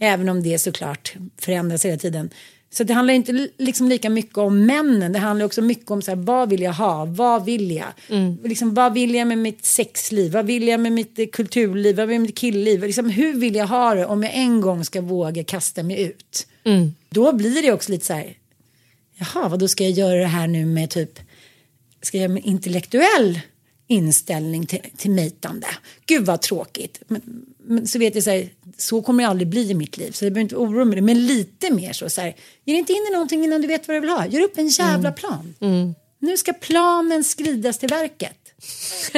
[0.00, 2.30] Även om det såklart förändras hela tiden.
[2.70, 6.02] Så det handlar inte li- liksom lika mycket om männen, det handlar också mycket om
[6.02, 7.86] så här, vad vill jag ha, vad vill jag?
[8.44, 12.06] Liksom, vad vill jag med mitt sexliv, vad vill jag med mitt eh, kulturliv, vad
[12.08, 12.82] vill jag med mitt killliv?
[12.84, 16.46] Liksom, hur vill jag ha det om jag en gång ska våga kasta mig ut?
[17.08, 18.34] Då blir det också lite så här,
[19.16, 21.18] jaha, vad då ska jag göra det här nu med typ,
[22.02, 23.40] ska jag göra med intellektuell
[23.86, 25.66] inställning till, till mejtande?
[26.06, 27.02] Gud vad tråkigt.
[27.08, 27.22] Men,
[27.58, 30.24] men så vet jag så här, så kommer det aldrig bli i mitt liv, så
[30.24, 31.00] jag behöver inte oroa mig.
[31.00, 33.96] Men lite mer så, så här, ge inte in i någonting innan du vet vad
[33.96, 34.26] du vill ha.
[34.26, 35.54] Gör upp en jävla plan.
[36.18, 38.38] Nu ska planen skridas till verket.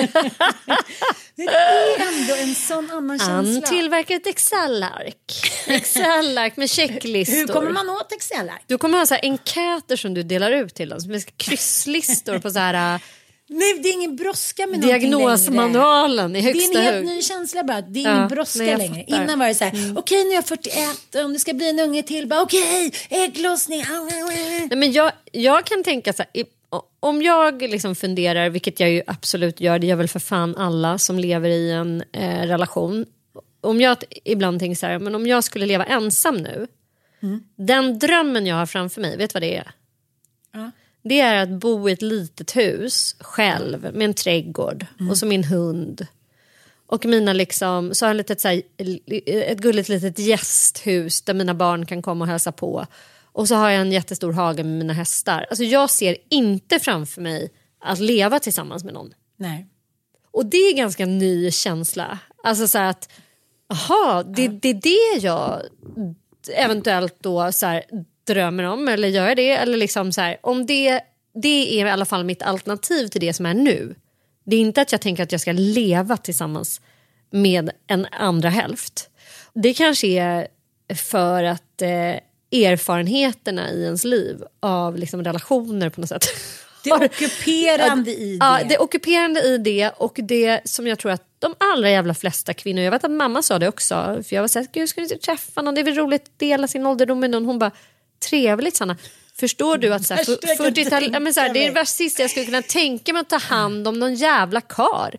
[1.37, 3.69] Det är ändå en sån annan Han känsla.
[3.69, 5.33] tillverkar ett Excel-ark.
[5.67, 7.37] Excel-ark med checklistor.
[7.37, 8.51] Hur kommer man åt Excel?
[8.67, 11.01] Du kommer ha så här enkäter som du delar ut till dem.
[11.01, 13.01] Som är krysslistor på så här,
[13.51, 17.65] Nej, det är ingen brådska med diagnosmanualen i Det är högsta en helt ny känsla
[17.65, 17.81] bara.
[17.81, 19.05] Det är Ja, ingen brådska nej, jag längre.
[19.07, 20.75] Innan var det så här, okej nu är jag 41,
[21.25, 23.85] om det ska bli en unge till, bara okej, ägglossning.
[24.71, 26.45] Nej, men jag, jag kan tänka så här,
[27.01, 30.99] om jag liksom funderar, vilket jag ju absolut gör, det gör väl för fan alla
[30.99, 33.07] som lever i en eh, relation.
[33.61, 36.67] Om jag ibland tänker så här, men om jag skulle leva ensam nu.
[37.57, 39.71] Den drömmen jag har framför mig, vet du vad det är?
[40.53, 40.71] Ja.
[41.03, 45.45] Det är att bo i ett litet hus själv med en trädgård och så min
[45.45, 46.07] hund.
[46.87, 48.63] Och mina liksom, så har jag ett, litet, så här,
[49.27, 52.87] ett gulligt litet gästhus där mina barn kan komma och hälsa på.
[53.33, 55.47] Och så har jag en jättestor hage med mina hästar.
[55.51, 59.15] Alltså jag ser inte framför mig att leva tillsammans med någon.
[59.37, 59.67] Nej.
[60.31, 62.19] Och det är ganska ny känsla.
[62.45, 63.11] Alltså så att,
[63.73, 65.63] aha, det, det är det jag
[66.55, 67.85] eventuellt då så här,
[68.35, 69.53] drömmer om eller gör jag det?
[69.53, 71.01] Eller liksom så här, om det,
[71.43, 73.95] det är i alla fall mitt alternativ till det som är nu.
[74.45, 76.81] Det är inte att jag tänker att jag ska leva tillsammans
[77.31, 79.11] med en andra hälft.
[79.55, 80.49] Det kanske är
[80.95, 86.25] för att eh, erfarenheterna i ens liv av liksom, relationer på något sätt
[86.85, 88.45] Det är ockuperande i det.
[88.45, 92.15] Ja, det är ockuperande i det och det som jag tror att de allra jävla
[92.15, 95.01] flesta kvinnor, jag vet att mamma sa det också, för jag var såhär, gud ska
[95.01, 97.45] du inte träffa någon, det är väl roligt att dela sin ålderdom med någon.
[97.45, 97.71] Hon bara,
[98.21, 98.97] trevligt Sanna.
[99.41, 101.75] Förstår du att så här, Värst jag kan 40-tal, ja, men så här, det är
[101.75, 105.17] det sista jag skulle kunna tänka mig att ta hand om någon jävla kar.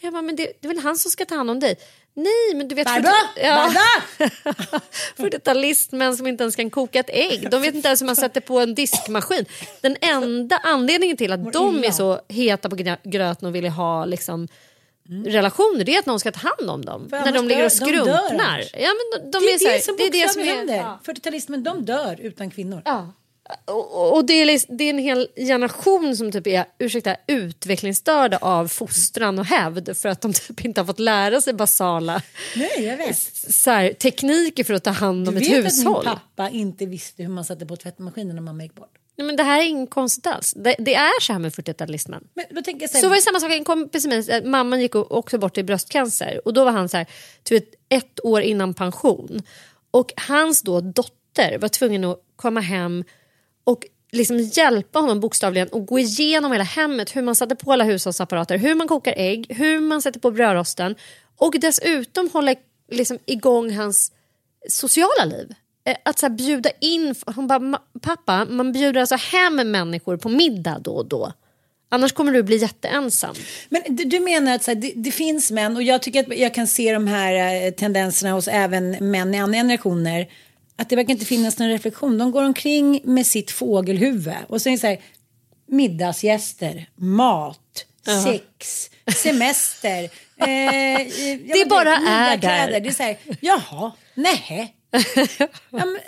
[0.00, 1.76] Jag bara, men det, det är väl han som ska ta hand om dig.
[2.14, 2.86] Nej, men du vet...
[2.86, 3.12] Barbara!
[3.36, 3.56] Ja.
[3.56, 4.80] Barbara!
[5.16, 7.50] 40-talistmän som inte ens kan koka ett ägg.
[7.50, 9.44] De vet inte ens hur man sätter på en diskmaskin.
[9.80, 14.04] Den enda anledningen till att de är så heta på grö- gröten och vill ha
[14.04, 14.48] liksom,
[15.08, 17.08] relationer det är att någon ska ta hand om dem.
[17.10, 18.30] När de ligger och de skrumpnar.
[18.30, 18.66] annars.
[18.74, 20.46] Ja, men de, de det är så här- det som det är det som är...
[20.46, 20.96] händer.
[21.04, 22.82] 40-talismen, de dör utan kvinnor.
[22.84, 23.12] Ja.
[23.64, 28.38] Och, och det, är, liksom- det är en hel generation som typ är ursäkta, utvecklingsstörda
[28.40, 32.22] av fostran och hävd för att de typ inte har fått lära sig basala
[32.56, 33.14] Nej,
[33.50, 36.04] så här, tekniker för att ta hand Du om ett vet att min hushåll.
[36.04, 38.94] pappa inte visste hur man satte på tvättmaskinen när mamma gick bort.
[39.16, 40.54] Nej, men det här är inget konstigt alls.
[40.56, 42.24] Det, det är så här med 40-talismen.
[42.34, 44.80] Men då tänker jag så Så var det samma sak, en kompis med mig, mamman
[44.80, 47.06] gick också bort i bröstcancer och då var han så här,
[47.50, 49.42] vet, ett år innan pension.
[49.90, 53.04] Och hans då dotter var tvungen att komma hem
[53.64, 57.84] och liksom hjälpa honom bokstavligen och gå igenom hela hemmet, hur man satte på alla
[57.84, 60.94] hushållsapparater, hur man kokar ägg, hur man sätter på brödrosten
[61.36, 62.54] och dessutom hålla
[62.90, 64.12] liksom igång hans
[64.68, 65.54] sociala liv.
[65.84, 70.28] Eh, Att så bjuda in, hon bara, "Ma- pappa man bjuder alltså hem människor på
[70.28, 71.32] middag då och då.
[71.88, 73.34] Annars kommer du bli jätteensam.
[73.68, 76.54] Men du, menar att så här, det, det finns män och jag tycker att jag
[76.54, 80.28] kan se de här eh, tendenserna hos även män i andra generationer.
[80.76, 82.18] Att det verkar inte finnas någon reflektion.
[82.18, 84.98] De går omkring med sitt fågelhuvud och så det så här
[85.68, 87.84] middagsgäster, mat,
[88.24, 90.02] sex, semester.
[90.36, 91.06] Eh,
[91.54, 92.80] det bara är där.
[92.80, 94.74] Det är så här, jaha, nej
[95.38, 95.98] ja, men,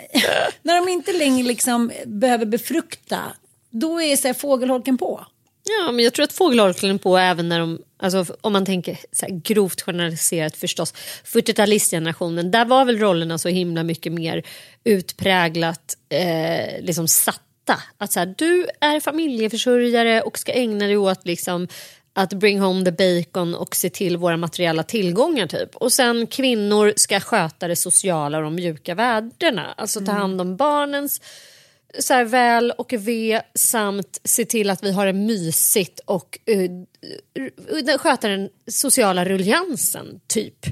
[0.61, 3.21] när de inte längre liksom behöver befrukta,
[3.69, 5.25] då är så här fågelholken på.
[5.69, 9.25] Ja, men jag tror att fågelholken på även när de, alltså, om man tänker så
[9.25, 10.93] här, grovt generaliserat förstås,
[11.25, 14.43] 40-talistgenerationen, där var väl rollerna så himla mycket mer
[14.83, 17.79] utpräglat eh, liksom satta.
[17.97, 21.67] Att så här, du är familjeförsörjare och ska ägna dig åt liksom
[22.17, 25.75] att bring home the bacon och se till våra materiella tillgångar typ.
[25.75, 29.73] Och sen kvinnor ska sköta det sociala och de mjuka värdena.
[29.77, 31.21] Alltså ta hand om barnens
[31.99, 37.97] så här, väl och ve samt se till att vi har det mysigt och uh,
[37.97, 40.65] sköta den sociala ruljansen, typ.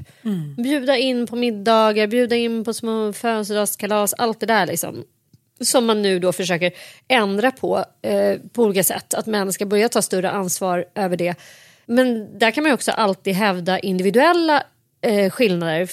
[0.56, 5.04] Bjuda in på middagar, bjuda in på små födelsedagskalas, allt det där liksom.
[5.64, 6.72] Som man nu då försöker
[7.08, 9.14] ändra på eh, på olika sätt.
[9.14, 11.34] Att män ska börja ta större ansvar över det.
[11.86, 14.62] Men där kan man också alltid hävda individuella
[15.00, 15.88] eh, skillnader.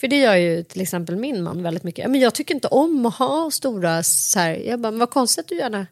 [0.00, 2.10] För det gör ju till exempel min man väldigt mycket.
[2.10, 4.54] Men jag tycker inte om att ha stora så här.
[4.54, 5.86] Jag bara, men vad konstigt att du gärna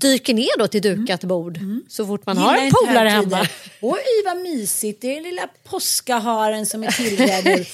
[0.00, 1.58] dyker ner då till dukat bord
[1.88, 3.46] så fort man har Gillar en inte polare hemma.
[3.80, 7.66] Oj vad mysigt, det är den lilla påskaharen som är tillredd.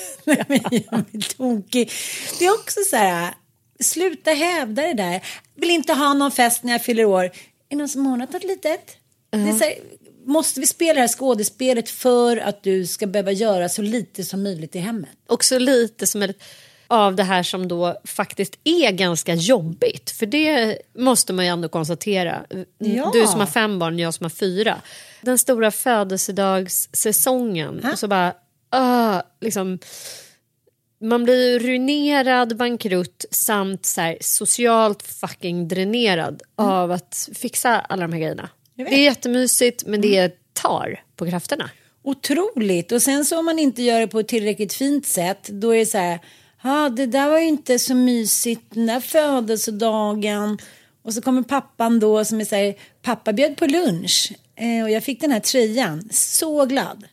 [0.26, 1.90] Jag blir tokig.
[2.38, 3.34] Det är också så här,
[3.80, 5.22] sluta hävda det där.
[5.54, 7.24] Vill inte ha någon fest när jag fyller år.
[7.24, 7.32] Är
[7.68, 8.96] det någon som ordnat något litet?
[9.30, 9.74] Det är så här,
[10.24, 14.42] måste vi spela det här skådespelet för att du ska behöva göra så lite som
[14.42, 15.10] möjligt i hemmet?
[15.26, 16.42] också lite som ett...
[16.86, 20.10] av det här som då faktiskt är ganska jobbigt.
[20.10, 22.46] För det måste man ju ändå konstatera.
[22.78, 23.10] Ja.
[23.12, 24.76] Du som har fem barn, jag som har fyra.
[25.22, 27.86] Den stora födelsedagssäsongen.
[27.92, 28.34] Och så bara,
[28.76, 29.78] uh, liksom,
[31.00, 38.12] man blir ruinerad, bankrutt samt så här, socialt fucking dränerad av att fixa alla de
[38.12, 38.48] här grejerna.
[38.74, 41.70] Det är jättemysigt men det tar på krafterna.
[42.02, 42.92] Otroligt.
[42.92, 45.78] Och sen så om man inte gör det på ett tillräckligt fint sätt då är
[45.78, 46.20] det så här.
[46.62, 50.58] Ja, det där var ju inte så mysigt den där födelsedagen.
[51.02, 52.74] Och så kommer pappan då som är så här.
[53.02, 56.08] Pappa bjöd på lunch eh, och jag fick den här tröjan.
[56.10, 57.04] Så glad.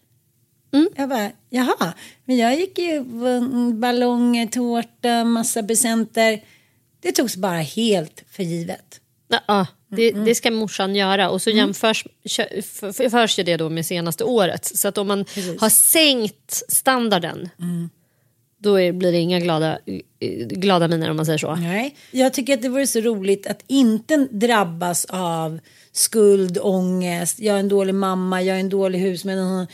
[0.96, 1.94] Jag bara, jaha,
[2.26, 3.04] men jag gick ju
[3.74, 6.42] ballonger, tårta, massa presenter.
[7.02, 9.00] Det togs bara helt för givet.
[9.48, 13.58] Ja, det, det ska morsan göra och så jämförs kö- f- f- förs ju det
[13.58, 14.66] då med senaste året.
[14.66, 15.26] Så att om man
[15.60, 17.50] har sänkt standarden
[18.58, 19.80] då är, blir det inga glada,
[20.50, 21.56] glada miner om man säger så.
[21.56, 21.96] Nej.
[22.12, 25.60] Jag tycker att det vore så roligt att inte drabbas av
[25.92, 29.68] skuld, ångest, jag är en dålig mamma, jag är en dålig husman.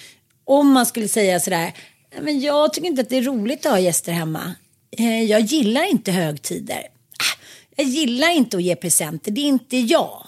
[0.49, 1.73] Om man skulle säga sådär,
[2.13, 4.53] "Nej, men jag tycker inte att det är roligt att ha gäster hemma.
[4.97, 6.77] Eh, Jag gillar inte högtider.
[7.19, 7.39] Ah,
[7.75, 10.27] Jag gillar inte att ge presenter, det är inte jag.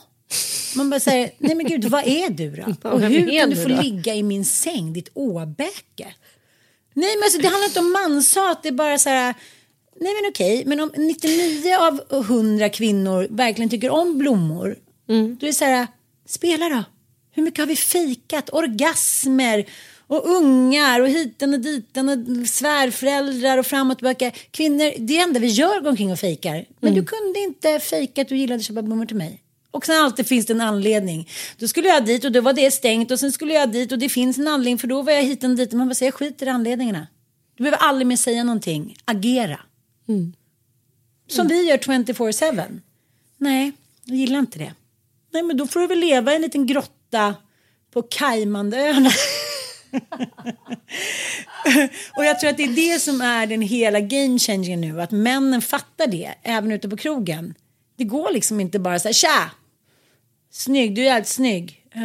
[0.76, 2.90] Man bara säger, nej men gud, vad är du då?
[2.90, 6.08] Och hur kan du få ligga i min säng, ditt åbäke?
[6.94, 9.34] Nej men alltså det handlar inte om manshat, det är bara så här.
[10.00, 14.76] Nej men okej, men om 99 av 100 kvinnor verkligen tycker om blommor.
[15.08, 15.14] Då
[15.46, 15.88] är det så här,
[16.28, 16.84] spela då.
[17.34, 18.50] Hur mycket har vi fikat?
[18.54, 19.66] Orgasmer
[20.12, 24.32] och ungar och hiten och diten och svärföräldrar och fram och tillbaka.
[24.52, 26.66] Kvinnor, det är enda vi gör går omkring och fejkar.
[26.80, 29.42] Men du kunde inte fejka att du gillade att köpa blommor till mig.
[29.72, 31.30] Och sen alltid finns det en anledning.
[31.58, 34.00] Då skulle jag dit och då var det stängt och sen skulle jag dit och
[34.00, 35.74] det finns en anledning för då var jag hit och dit.
[35.74, 37.08] Man bara säger skiter i anledningarna.
[37.56, 38.96] Du behöver aldrig mer säga någonting.
[39.06, 39.60] Agera.
[41.28, 42.80] Som vi gör 24-7.
[43.38, 43.72] Nej,
[44.06, 44.74] jag gillar inte det.
[45.34, 47.36] Nej, men då får du väl leva i en liten grotta
[47.94, 49.12] på Caymanöarna.
[52.16, 55.02] och jag tror att det är det som är den hela game changingen nu.
[55.02, 57.54] Att männen fattar det, även ute på krogen.
[57.98, 59.52] Det går liksom inte bara så här, tja!
[60.52, 61.78] Snygg, du är jävligt snygg.
[61.96, 62.02] Uh,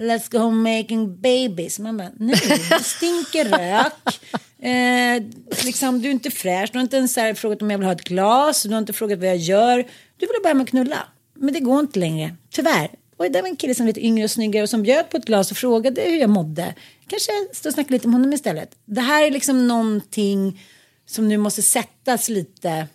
[0.00, 1.78] let's go home making babies.
[1.78, 2.40] Man bara, nej,
[2.70, 4.20] det stinker rök.
[4.58, 5.22] Eh,
[5.64, 6.70] liksom, du är inte fräsch.
[6.72, 8.62] Du har inte ens här frågat om jag vill ha ett glas.
[8.62, 9.76] Du har inte frågat vad jag gör.
[10.16, 11.06] Du vill bara med att knulla.
[11.34, 12.90] Men det går inte längre, tyvärr.
[13.16, 15.16] Och det var en kille som var lite yngre och snyggare och som bjöd på
[15.16, 16.74] ett glas och frågade hur jag mådde.
[17.08, 18.74] Kanske stå och snacka lite om honom istället.
[18.84, 20.60] Det här är liksom någonting
[21.06, 22.86] som nu måste sättas lite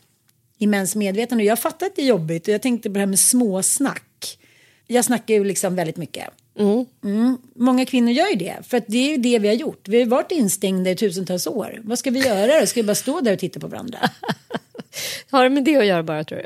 [0.58, 1.44] i mäns medvetande.
[1.44, 4.38] Jag fattar att det är jobbigt och jag tänkte på det här med småsnack.
[4.88, 6.28] Jag snackar ju liksom väldigt mycket.
[7.04, 7.38] Mm.
[7.56, 9.88] Många kvinnor gör ju det, för det är ju det vi har gjort.
[9.88, 11.80] Vi har varit instängda i tusentals år.
[11.84, 12.66] Vad ska vi göra då?
[12.66, 14.00] Ska vi bara stå där och titta på varandra?
[15.30, 16.46] Har det med det att göra bara tror du?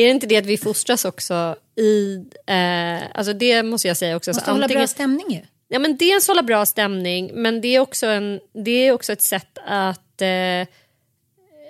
[0.00, 2.16] Är det inte det att vi fostras också i...
[2.46, 4.30] Eh, alltså det måste jag säga också.
[4.30, 5.40] Måste så hålla bra antingen- stämning ju.
[5.68, 9.22] Ja, men dels hålla bra stämning, men det är också, en, det är också ett
[9.22, 10.22] sätt att...
[10.22, 10.66] Eh,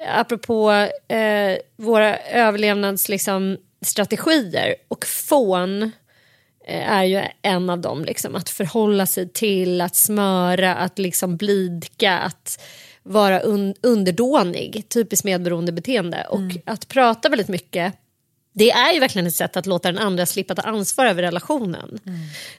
[0.07, 0.73] apropå
[1.09, 5.83] eh, våra överlevnads liksom, strategier och fån
[6.67, 8.05] eh, är ju en av dem.
[8.05, 12.63] Liksom, att förhålla sig till, att smöra, att liksom blidka, att
[13.03, 14.85] vara un underdånig.
[14.89, 16.27] Typiskt medberoendebeteende.
[16.31, 17.95] Och att prata väldigt mycket
[18.57, 21.99] det är ju verkligen ett sätt att låta den andra slippa ta ansvar över relationen.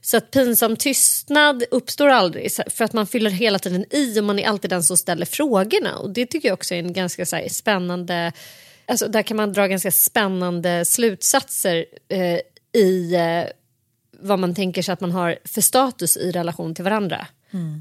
[0.01, 4.39] Så att pinsam tystnad uppstår aldrig för att man fyller hela tiden i och man
[4.39, 5.97] är alltid den som ställer frågorna.
[5.97, 8.31] Och det tycker jag också är en ganska så här, spännande...
[8.87, 12.39] Alltså, där kan man dra ganska spännande slutsatser eh,
[12.81, 13.43] i eh,
[14.19, 17.27] vad man tänker sig att man har för status i relation till varandra.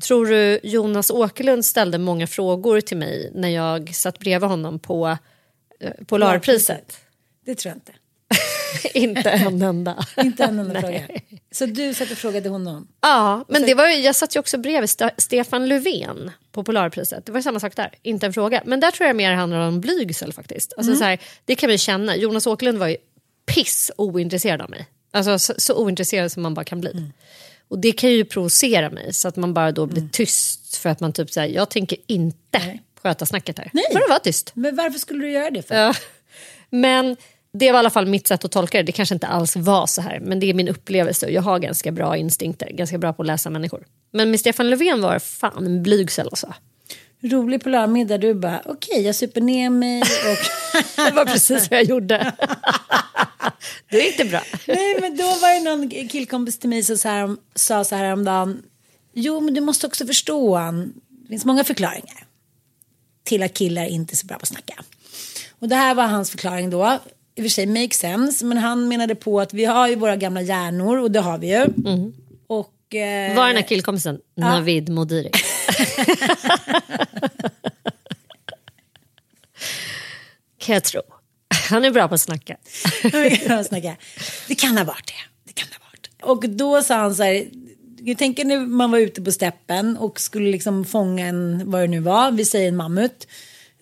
[0.02, 5.16] Tror du Jonas Åkerlund ställde många frågor till mig när jag satt bredvid honom på
[5.80, 7.00] eh, Polarpriset?
[7.44, 7.92] Det tror jag inte.
[8.94, 10.06] Inte en enda.
[10.16, 11.00] Inte en enda fråga.
[11.52, 12.88] Så du satt och frågade honom?
[13.00, 17.26] Ja, men det var jag satt ju också bredvid Sta- Stefan Löfven på Polarpriset.
[17.26, 18.62] Det var samma sak där, inte en fråga.
[18.66, 20.72] Men där tror jag mer handlar om blygsel faktiskt.
[20.76, 22.16] Alltså, så här, det kan vi känna.
[22.16, 22.96] Jonas Åkerlund var ju
[23.46, 24.86] piss ointresserad av mig.
[25.12, 27.10] Alltså så, så ointresserad som man bara kan bli.
[27.68, 31.00] Och det kan ju provocera mig så att man bara då blir tyst för att
[31.00, 33.70] man typ säger jag tänker inte sköta snacket här.
[33.72, 33.84] Nej.
[33.92, 34.50] Får det vara tyst.
[34.54, 35.74] Men varför skulle du göra det för?
[35.74, 35.94] Ja.
[36.70, 37.16] Men
[37.58, 38.84] det var i alla fall mitt sätt att tolka det.
[38.84, 41.58] Det kanske inte alls var så här, men det är min upplevelse och jag har
[41.58, 43.84] ganska bra instinkter, ganska bra på att läsa människor.
[44.10, 46.54] Men med Stefan Löfven var fan en blygsel alltså.
[47.22, 50.38] Rolig polarmiddag, du bara okej jag super ner mig och...
[50.96, 52.16] Det var precis vad jag gjorde.
[53.90, 54.42] det är inte bra.
[54.66, 58.12] Nej men då var det någon killkompis till mig som så här, sa så här
[58.12, 58.62] om dagen.
[59.12, 60.60] Jo men du måste också förstå,
[61.08, 62.26] det finns många förklaringar.
[63.24, 64.74] till att killar inte är så bra på att snacka.
[65.58, 66.98] Och det här var hans förklaring då.
[67.36, 70.16] I och för sig make sense, men han menade på att vi har ju våra
[70.16, 71.66] gamla hjärnor och det har vi ju.
[72.46, 75.30] Och, eh, Var den här killkompisen Navid Modiri?
[80.58, 81.00] kan jag tro.
[81.70, 82.56] Han är bra på att snacka.
[84.48, 85.12] Det kan ha varit det.
[85.44, 86.10] Det kan ha varit.
[86.22, 87.46] Och då sa han så här.
[88.06, 91.86] Jag tänker när man var ute på steppen och skulle liksom fånga en, vad det
[91.86, 93.26] nu var, vi säger en mammut.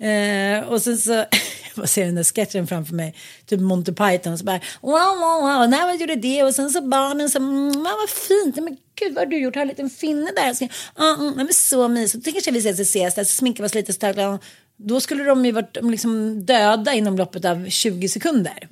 [0.03, 1.13] Eh, och sen så,
[1.75, 3.15] jag ser den där sketchen framför mig,
[3.47, 6.81] typ Monty Python, så bara wow, wow, wow, när man gjorde det och sen så
[6.81, 10.31] barnen så, mm, vad fint, men gud vad har du gjort, har en liten finne
[10.37, 10.55] där.
[10.55, 13.75] Så, mm, men så mysigt, då kanske vi ses, ses där, så sminkar vi oss
[13.75, 14.45] lite starkt.
[14.77, 18.69] Då skulle de ju varit liksom döda inom loppet av 20 sekunder.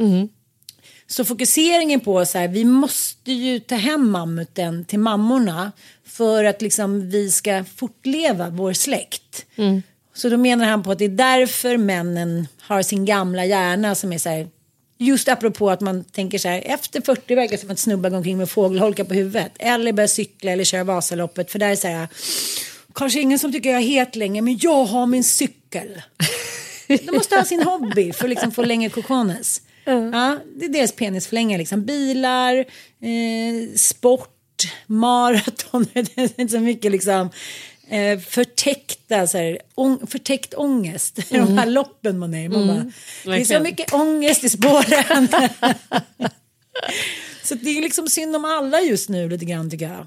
[1.06, 5.72] Så fokuseringen på så här, vi måste ju ta hem mammuten till mammorna
[6.06, 9.46] för att liksom vi ska fortleva vår släkt.
[10.14, 14.12] Så då menar han på att det är därför männen har sin gamla hjärna som
[14.12, 14.48] är så här,
[14.98, 18.16] just apropå att man tänker så här, efter 40 verkar det som att snubbar går
[18.16, 19.52] omkring med fågelholkar på huvudet.
[19.58, 22.08] Eller börjar cykla eller köra Vasaloppet, för där är så här,
[22.94, 26.02] kanske ingen som tycker jag är het längre, men jag har min cykel.
[26.86, 29.62] De måste ha sin hobby för att liksom få längre kokones.
[29.84, 31.58] Ja, det är deras penisförlängare.
[31.58, 31.84] Liksom.
[31.84, 35.86] Bilar, eh, sport, maraton.
[35.92, 37.30] det är inte så mycket liksom,
[37.90, 41.18] eh, förtäckta, så här, ång, förtäckt ångest.
[41.30, 42.48] De här loppen man är i.
[42.48, 42.92] Man bara,
[43.24, 45.28] det är så mycket ångest i spåren.
[47.42, 50.06] så det är liksom synd om alla just nu lite grann tycker jag.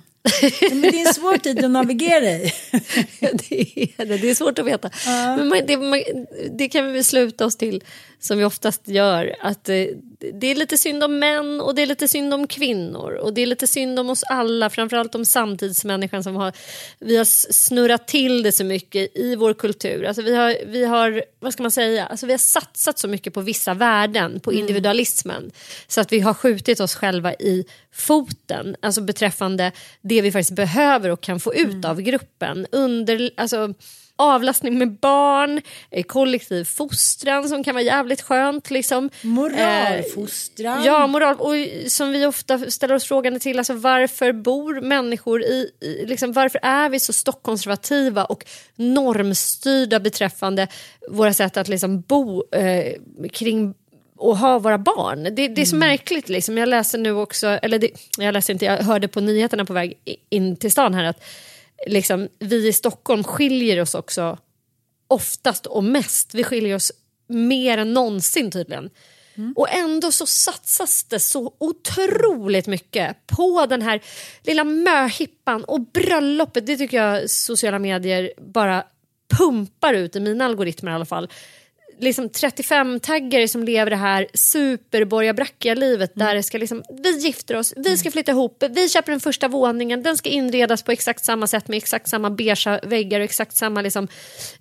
[0.69, 2.53] Men det är en svår tid att navigera i.
[3.19, 4.17] det, är det.
[4.17, 4.89] det är svårt att veta.
[5.05, 6.03] Men man, det, man,
[6.51, 7.83] det kan vi väl sluta oss till,
[8.19, 9.35] som vi oftast gör.
[9.39, 9.85] Att eh,
[10.33, 13.11] det är lite synd om män och det är lite synd om kvinnor.
[13.13, 16.53] Och det är lite synd om oss alla, framförallt om samtidsmänniskan som har...
[16.99, 20.05] Vi har snurrat till det så mycket i vår kultur.
[20.05, 23.33] Alltså vi, har, vi har, vad ska man säga, alltså vi har satsat så mycket
[23.33, 25.51] på vissa värden, på individualismen.
[25.87, 29.71] Så att vi har skjutit oss själva i foten, alltså beträffande
[30.01, 32.67] det vi faktiskt behöver och kan få ut av gruppen.
[32.71, 33.73] Under, alltså,
[34.15, 35.61] avlastning med barn,
[35.91, 38.71] eh, kollektiv fostran som kan vara jävligt skönt.
[38.71, 39.09] Liksom.
[39.21, 40.79] Moralfostran.
[40.79, 41.35] Eh, ja, moral.
[41.39, 41.53] Och
[41.91, 46.59] som vi ofta ställer oss frågan till, alltså, varför bor människor i, i liksom, varför
[46.63, 50.67] är vi så stockkonservativa och normstyrda beträffande
[51.09, 52.93] våra sätt att liksom, bo eh,
[53.31, 53.73] kring
[54.23, 55.23] och ha våra barn.
[55.23, 56.29] Det, det är så märkligt.
[56.29, 56.57] Liksom.
[56.57, 59.93] Jag läser nu också, eller det, jag läser inte, jag hörde på nyheterna på väg
[60.29, 61.23] in till stan här att
[61.87, 64.37] liksom, vi i Stockholm skiljer oss också
[65.07, 66.33] oftast och mest.
[66.33, 66.91] Vi skiljer oss
[67.27, 68.89] mer än någonsin tydligen.
[69.55, 74.01] Och ändå så satsas det så otroligt mycket på den här
[74.43, 76.65] lilla möhippan och bröllopet.
[76.65, 78.83] Det tycker jag sociala medier bara
[79.37, 81.29] pumpar ut i mina algoritmer i alla fall.
[82.03, 87.73] Liksom 35-taggare som lever det här superborgarbrackiga livet där det ska liksom, vi gifter oss,
[87.75, 91.47] vi ska flytta ihop, vi köper den första våningen, den ska inredas på exakt samma
[91.47, 94.07] sätt med exakt samma beigea väggar och exakt samma liksom,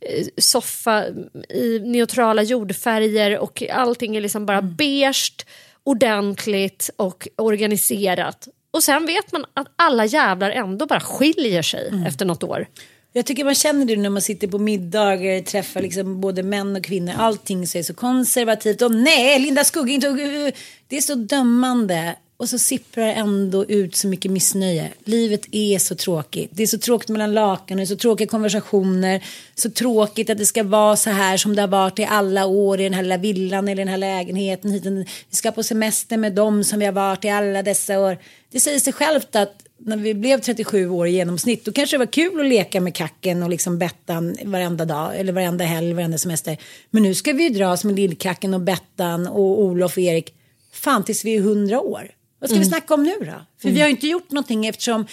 [0.01, 1.07] eh, soffa
[1.49, 5.47] i neutrala jordfärger och allting är liksom bara beige,
[5.85, 8.49] ordentligt och organiserat.
[8.71, 12.67] Och sen vet man att alla jävlar ändå bara skiljer sig efter något år.
[13.13, 16.85] Jag tycker man känner det när man sitter på middagar, träffar liksom både män och
[16.85, 17.15] kvinnor.
[17.19, 18.83] Allting så är så konservativt.
[18.83, 20.53] Och nej, Linda Skugge, inte...
[20.89, 22.17] Det är så dömande.
[22.37, 24.89] Och så sipprar det ändå ut så mycket missnöje.
[25.05, 26.51] Livet är så tråkigt.
[26.53, 29.25] Det är så tråkigt mellan lakanen, så tråkiga konversationer.
[29.55, 32.81] Så tråkigt att det ska vara så här som det har varit i alla år
[32.81, 35.05] i den här lilla villan eller den här lägenheten.
[35.31, 38.19] Vi ska på semester med dem som vi har varit i alla dessa år.
[38.51, 41.99] Det säger sig självt att när vi blev 37 år i genomsnitt då kanske det
[41.99, 46.19] var kul att leka med kacken och liksom Bettan varenda dag eller varenda helg, varenda
[46.19, 46.57] semester.
[46.91, 50.35] Men nu ska vi ju dras med Lillkacken och Bettan och Olof och Erik
[50.73, 52.11] fan tills vi är 100 år.
[52.39, 53.47] Vad ska vi snacka om nu då?
[53.63, 55.07] För vi har ju inte gjort någonting eftersom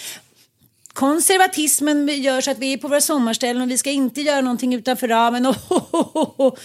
[0.92, 4.74] konservatismen gör så att vi är på våra sommarställen och vi ska inte göra någonting
[4.74, 5.46] utanför ramen.
[6.36, 6.58] Och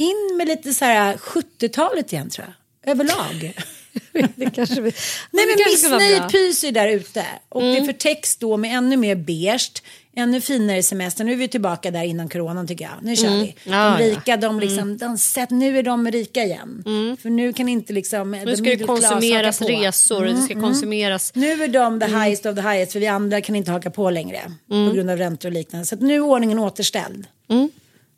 [0.00, 3.54] In med lite så här 70-talet igen tror jag, överlag.
[4.36, 4.92] det kanske vi,
[5.30, 5.54] Nej men.
[5.54, 5.70] Mm.
[5.70, 7.26] missnöjet pyser där ute.
[7.48, 9.82] Och det förtäcks då med ännu mer beige,
[10.16, 11.24] ännu finare semester.
[11.24, 12.92] Nu är vi tillbaka där innan coronan tycker jag.
[13.02, 13.54] Nu kör vi.
[13.64, 13.78] De Mm.
[13.80, 14.06] Ja, ja.
[14.06, 16.82] rika, de liksom, de sett, nu är de rika igen.
[17.22, 18.30] För nu kan inte liksom...
[18.30, 21.34] Nu ska det konsumeras resor, det ska konsumeras...
[21.34, 22.22] Nu är de the Mm.
[22.22, 24.40] highest of the highest för vi andra kan inte haka på längre.
[24.68, 25.86] På grund av räntor och liknande.
[25.86, 27.26] Så nu är ordningen återställd.
[27.48, 27.68] Mm.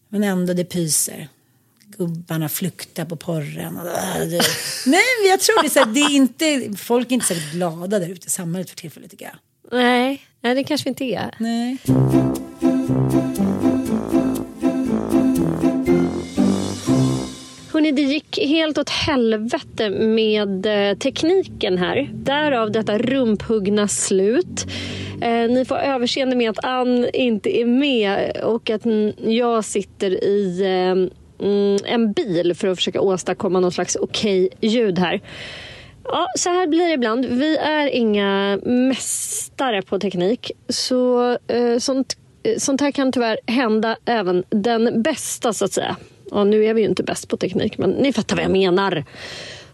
[0.08, 1.28] Men ändå det pyser.
[1.98, 3.74] Gubbarna fluktar på porren.
[4.86, 7.98] Men jag tror det är så här, det är inte, folk är inte särskilt glada
[7.98, 9.34] där ute i samhället för tillfället tycker jag.
[9.78, 11.34] Nej, nej, det kanske vi inte är.
[11.38, 11.78] Nej.
[17.82, 22.10] hörni, det gick helt åt helvete med eh, tekniken här.
[22.14, 24.66] Därav detta rumphuggna slut.
[25.20, 28.82] Eh, ni får överseende med att Ann inte är med och att
[29.18, 34.70] jag sitter i eh, mm, en bil för att försöka åstadkomma någon slags okej okay
[34.70, 35.20] ljud här.
[36.04, 37.24] Ja, så här blir det ibland.
[37.24, 40.50] Vi är inga mästare på teknik.
[40.68, 45.96] Så eh, sånt, eh, sånt här kan tyvärr hända även den bästa så att säga.
[46.30, 49.04] Ja, nu är vi ju inte bäst på teknik men ni fattar vad jag menar.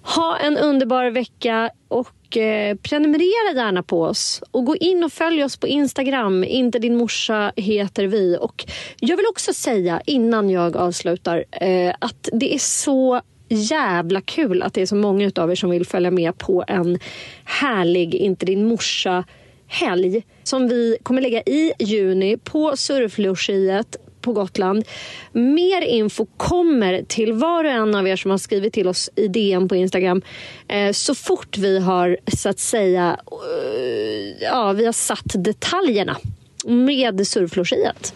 [0.03, 4.43] Ha en underbar vecka och eh, prenumerera gärna på oss.
[4.51, 6.45] Och gå in och följ oss på Instagram.
[6.45, 8.37] Inte din morsa heter vi.
[8.41, 8.64] Och
[9.01, 14.74] jag vill också säga innan jag avslutar eh, att det är så jävla kul att
[14.74, 16.99] det är så många av er som vill följa med på en
[17.45, 19.24] härlig Inte din morsa
[19.66, 24.85] helg som vi kommer lägga i juni på surflogiet på Gotland.
[25.33, 29.29] Mer info kommer till var och en av er som har skrivit till oss i
[29.29, 30.23] DM på Instagram
[30.69, 36.16] eh, så fort vi har så att säga eh, ja, vi har satt detaljerna
[36.64, 38.14] med surflogiet.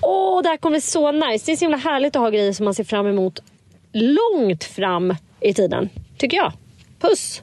[0.00, 1.46] Och det här kommer bli så nice.
[1.46, 3.40] Det är så himla härligt att ha grejer som man ser fram emot
[3.92, 5.88] långt fram i tiden,
[6.18, 6.52] tycker jag.
[7.00, 7.42] Puss!